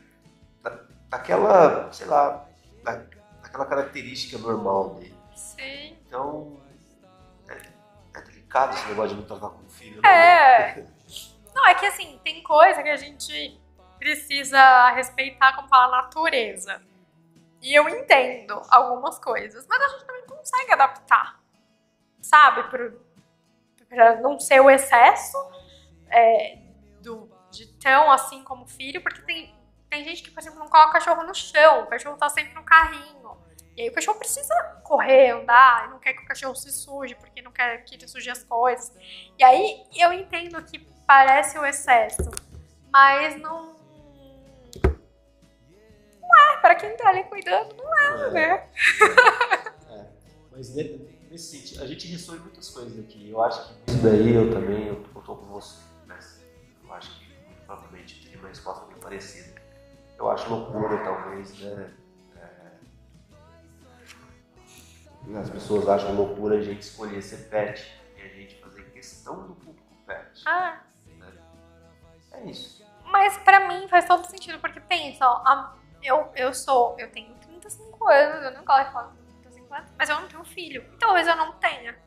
[0.63, 2.47] da- daquela, sei lá,
[2.83, 3.03] da,
[3.41, 5.15] daquela característica normal dele.
[5.35, 5.97] Sim.
[6.05, 6.66] Então, é,
[8.47, 10.09] delicado esse negócio de não tratar como filho, né?
[10.09, 10.87] É.
[11.53, 13.59] Não, é que assim, tem coisa que a gente
[13.99, 16.81] precisa respeitar, como fala, a natureza.
[17.61, 21.39] E eu entendo algumas coisas, mas a gente também consegue adaptar,
[22.21, 22.63] sabe?
[23.89, 25.37] Pra não ser o excesso
[26.09, 26.59] é,
[27.01, 29.55] do, de tão assim como filho, porque tem,
[29.89, 32.53] tem gente que, por exemplo, não coloca o cachorro no chão, o cachorro tá sempre
[32.53, 33.17] no carrinho.
[33.77, 37.13] E aí o cachorro precisa correr, andar, e não quer que o cachorro se suje,
[37.13, 38.91] porque não quer que ele suje as coisas.
[39.37, 42.31] E aí eu entendo que parece o excesso,
[42.91, 43.77] mas não.
[46.19, 48.67] Não é, para quem tá ali cuidando, não é, né?
[49.89, 50.05] É,
[50.51, 50.99] mas ne-
[51.29, 53.29] nesse sentido, a gente ressoa muitas coisas aqui.
[53.29, 55.77] Eu acho que isso daí eu também, eu, eu tô com você.
[56.07, 56.17] Né?
[56.83, 57.31] Eu acho que
[57.65, 59.61] provavelmente teria uma resposta bem parecida.
[60.17, 61.93] Eu acho loucura, talvez, né?
[65.35, 67.85] As pessoas acham loucura a gente escolher ser pet
[68.17, 70.43] e a gente fazer questão do público pet.
[70.45, 70.81] Ah,
[72.31, 72.85] É isso.
[73.05, 75.73] mas pra mim faz todo sentido, porque pensa, ó,
[76.03, 79.39] eu, eu sou, eu tenho 35 anos, eu não gosto de falar que eu tenho
[79.41, 80.81] 35 anos, mas eu não tenho filho.
[80.93, 81.97] E talvez eu não tenha.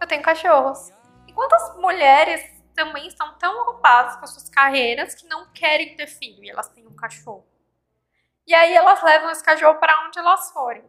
[0.00, 0.90] Eu tenho cachorros.
[1.26, 2.40] E quantas mulheres
[2.74, 6.68] também estão tão ocupadas com as suas carreiras que não querem ter filho e elas
[6.68, 7.46] têm um cachorro?
[8.46, 10.84] E aí elas levam esse cachorro pra onde elas forem.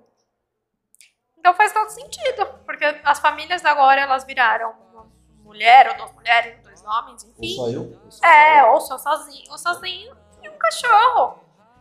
[1.39, 5.07] Então faz todo sentido, porque as famílias agora elas viraram uma
[5.43, 7.55] mulher ou duas mulheres, ou dois homens, Ou enfim.
[7.55, 8.01] só eu?
[8.03, 8.65] Ou só É, eu?
[8.73, 11.39] ou só sozinho, ou sozinho e um cachorro.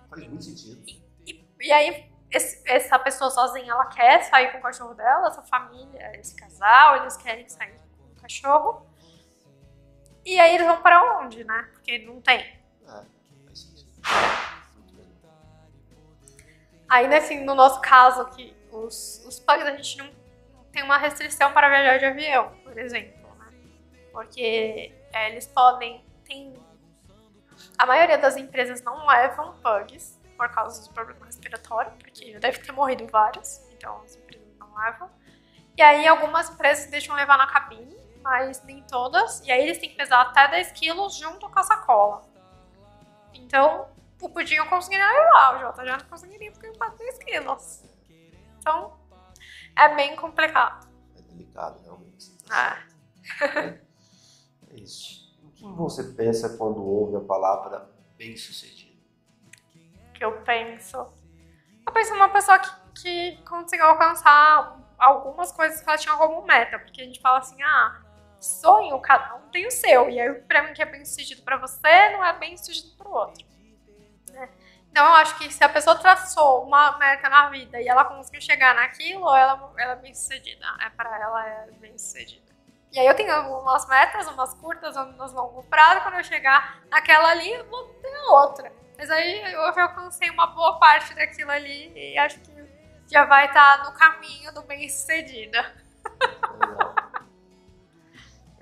[0.09, 0.83] Faz muito sentido.
[1.61, 6.13] E aí, esse- essa pessoa sozinha, ela quer sair com o cachorro dela, essa família,
[6.19, 8.87] esse casal, eles querem sair com o cachorro.
[10.25, 11.69] E aí eles vão pra onde, né?
[11.73, 12.41] Porque não tem.
[12.41, 13.05] É,
[13.45, 13.89] faz sentido.
[16.89, 20.11] Aí, assim, no nosso caso, que os, os pugs, a gente não,
[20.73, 23.53] tem uma restrição para viajar de avião, por exemplo, né?
[24.13, 26.05] Porque é, eles podem...
[26.25, 26.55] Tem,
[27.77, 32.59] a maioria das empresas não levam pugs por causa do problema respiratório, porque já deve
[32.59, 35.11] ter morrido vários, então as empresas não levam.
[35.77, 39.41] E aí algumas empresas deixam levar na cabine, mas nem todas.
[39.47, 42.23] E aí eles têm que pesar até 10 quilos junto com a sacola.
[43.33, 43.89] Então,
[44.21, 47.85] o pudim eu conseguiria levar, o Jota já não conseguiria porque eu passo 10 quilos.
[48.59, 48.99] Então,
[49.77, 50.89] é bem complicado.
[51.17, 52.33] É delicado, realmente.
[52.51, 52.79] Ah,
[54.71, 55.37] É isso.
[55.43, 58.89] O que você pensa quando ouve a palavra bem-sucedido?
[60.15, 60.97] que eu penso.
[61.87, 66.77] Eu penso numa pessoa que, que conseguiu alcançar algumas coisas que ela tinha como meta.
[66.81, 68.03] Porque a gente fala assim, ah,
[68.41, 70.11] sonho, cada um tem o seu.
[70.11, 73.11] E aí, pra mim, que é bem sucedido pra você, não é bem sucedido pro
[73.13, 73.47] outro.
[74.91, 78.41] Então, eu acho que se a pessoa traçou uma meta na vida e ela conseguiu
[78.41, 80.67] chegar naquilo, ela, ela é bem sucedida.
[80.81, 82.49] É pra ela, é bem sucedida.
[82.91, 86.01] E aí eu tenho algumas metas, umas curtas, umas longo prazo.
[86.01, 88.73] Quando eu chegar naquela ali, eu vou ter outra.
[88.97, 92.51] Mas aí eu já alcancei uma boa parte daquilo ali e acho que
[93.07, 95.75] já vai estar no caminho do bem sucedida.
[96.59, 96.95] Legal.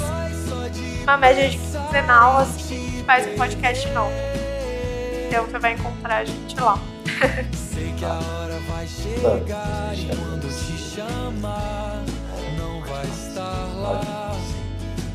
[1.01, 3.03] uma média de quinzenal, assim.
[3.07, 4.11] faz um podcast novo.
[5.27, 6.79] Então você vai encontrar a gente lá.
[7.53, 12.03] Sei que a hora vai chegar e quando te chamar,
[12.55, 14.35] não vai estar lá.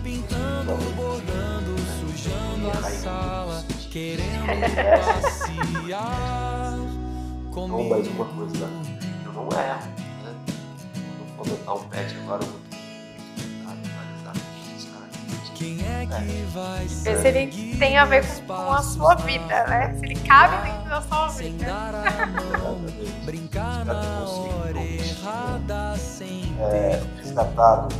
[0.03, 4.47] Pintando, bordando, sujando a sala, querendo
[5.21, 6.79] passear
[7.53, 7.77] comigo.
[7.77, 8.71] Não, mais uma coisa,
[9.27, 9.93] eu não erro,
[10.25, 10.35] né?
[11.37, 12.63] Quando for adotar um pet agora, eu vou
[15.55, 19.65] quem é que vai Ver se ele tem a ver com, com, a sua vida,
[19.69, 19.95] né?
[19.97, 22.03] Se ele cabe dentro da sua vida.
[23.25, 27.95] Brincar na hora errada sem é, resgatado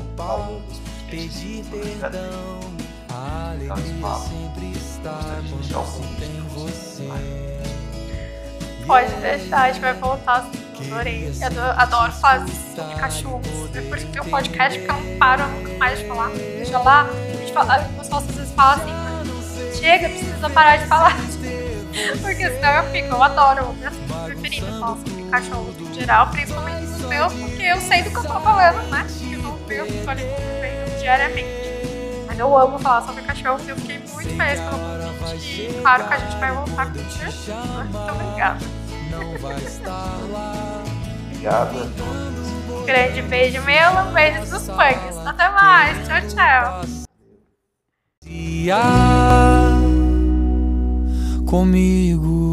[1.09, 2.72] pedir perdão.
[3.13, 7.09] A alegria sempre está quando se tem você.
[8.87, 10.63] Pode deixar, a gente vai voltar assim.
[10.93, 11.33] Adorei.
[11.43, 13.77] Adoro, adoro fazer sobre cachorros.
[13.77, 16.31] É por isso que tem um podcast, porque eu não paro nunca mais de falar.
[16.31, 17.09] Deixa lá
[17.53, 21.17] falar, os às vezes falam assim, chega, precisa parar de falar.
[22.23, 23.95] Porque senão eu fico, eu adoro, minhas
[24.25, 28.23] preferidas falam sobre cachorros em geral, principalmente os meus, porque eu sei do que eu
[28.23, 29.07] tô falando, né?
[29.43, 30.23] Porque eu não tô ali
[30.99, 31.72] diariamente.
[32.33, 35.69] Mas eu amo falar sobre cachorros e eu fiquei muito feliz pelo convite.
[35.69, 36.99] E claro que a gente vai voltar com.
[36.99, 37.05] Né?
[37.91, 38.65] Muito obrigada.
[41.27, 41.93] Obrigada.
[42.87, 45.27] Grande beijo meu, um beijo dos punks.
[45.27, 46.09] Até mais.
[46.09, 46.81] Tchau, tchau
[51.47, 52.52] comigo.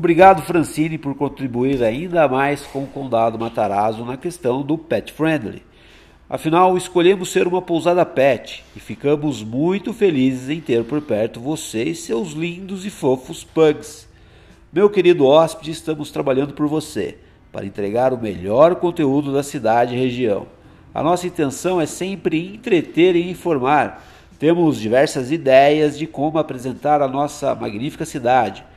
[0.00, 5.62] Obrigado, Francine, por contribuir ainda mais com o Condado Matarazzo na questão do pet friendly.
[6.26, 11.82] Afinal, escolhemos ser uma pousada pet e ficamos muito felizes em ter por perto você
[11.84, 14.08] e seus lindos e fofos pugs.
[14.72, 17.18] Meu querido hóspede, estamos trabalhando por você
[17.52, 20.46] para entregar o melhor conteúdo da cidade e região.
[20.94, 24.02] A nossa intenção é sempre entreter e informar.
[24.38, 28.69] Temos diversas ideias de como apresentar a nossa magnífica cidade.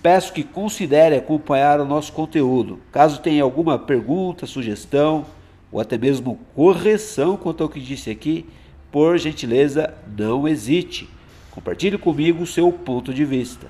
[0.00, 2.78] Peço que considere acompanhar o nosso conteúdo.
[2.92, 5.26] Caso tenha alguma pergunta, sugestão,
[5.72, 8.46] ou até mesmo correção quanto ao que disse aqui,
[8.92, 11.08] por gentileza, não hesite.
[11.50, 13.66] Compartilhe comigo o seu ponto de vista.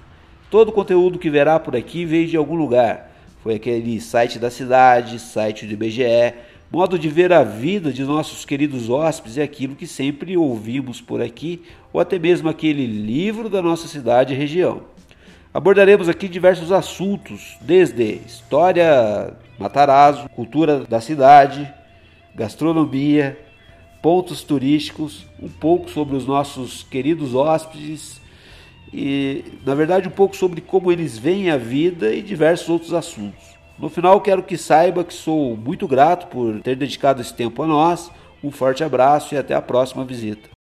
[0.51, 3.11] Todo o conteúdo que verá por aqui veio de algum lugar.
[3.43, 6.35] Foi aquele site da cidade, site do IBGE,
[6.71, 11.23] modo de ver a vida de nossos queridos hóspedes é aquilo que sempre ouvimos por
[11.23, 14.98] aqui, ou até mesmo aquele livro da nossa cidade e região.
[15.53, 21.73] Abordaremos aqui diversos assuntos, desde história Matarazzo, cultura da cidade,
[22.35, 23.39] gastronomia,
[24.03, 28.21] pontos turísticos, um pouco sobre os nossos queridos hóspedes
[28.93, 33.57] e, na verdade, um pouco sobre como eles veem a vida e diversos outros assuntos.
[33.79, 37.67] No final, quero que saiba que sou muito grato por ter dedicado esse tempo a
[37.67, 38.11] nós.
[38.45, 40.58] Um forte abraço e até a próxima visita.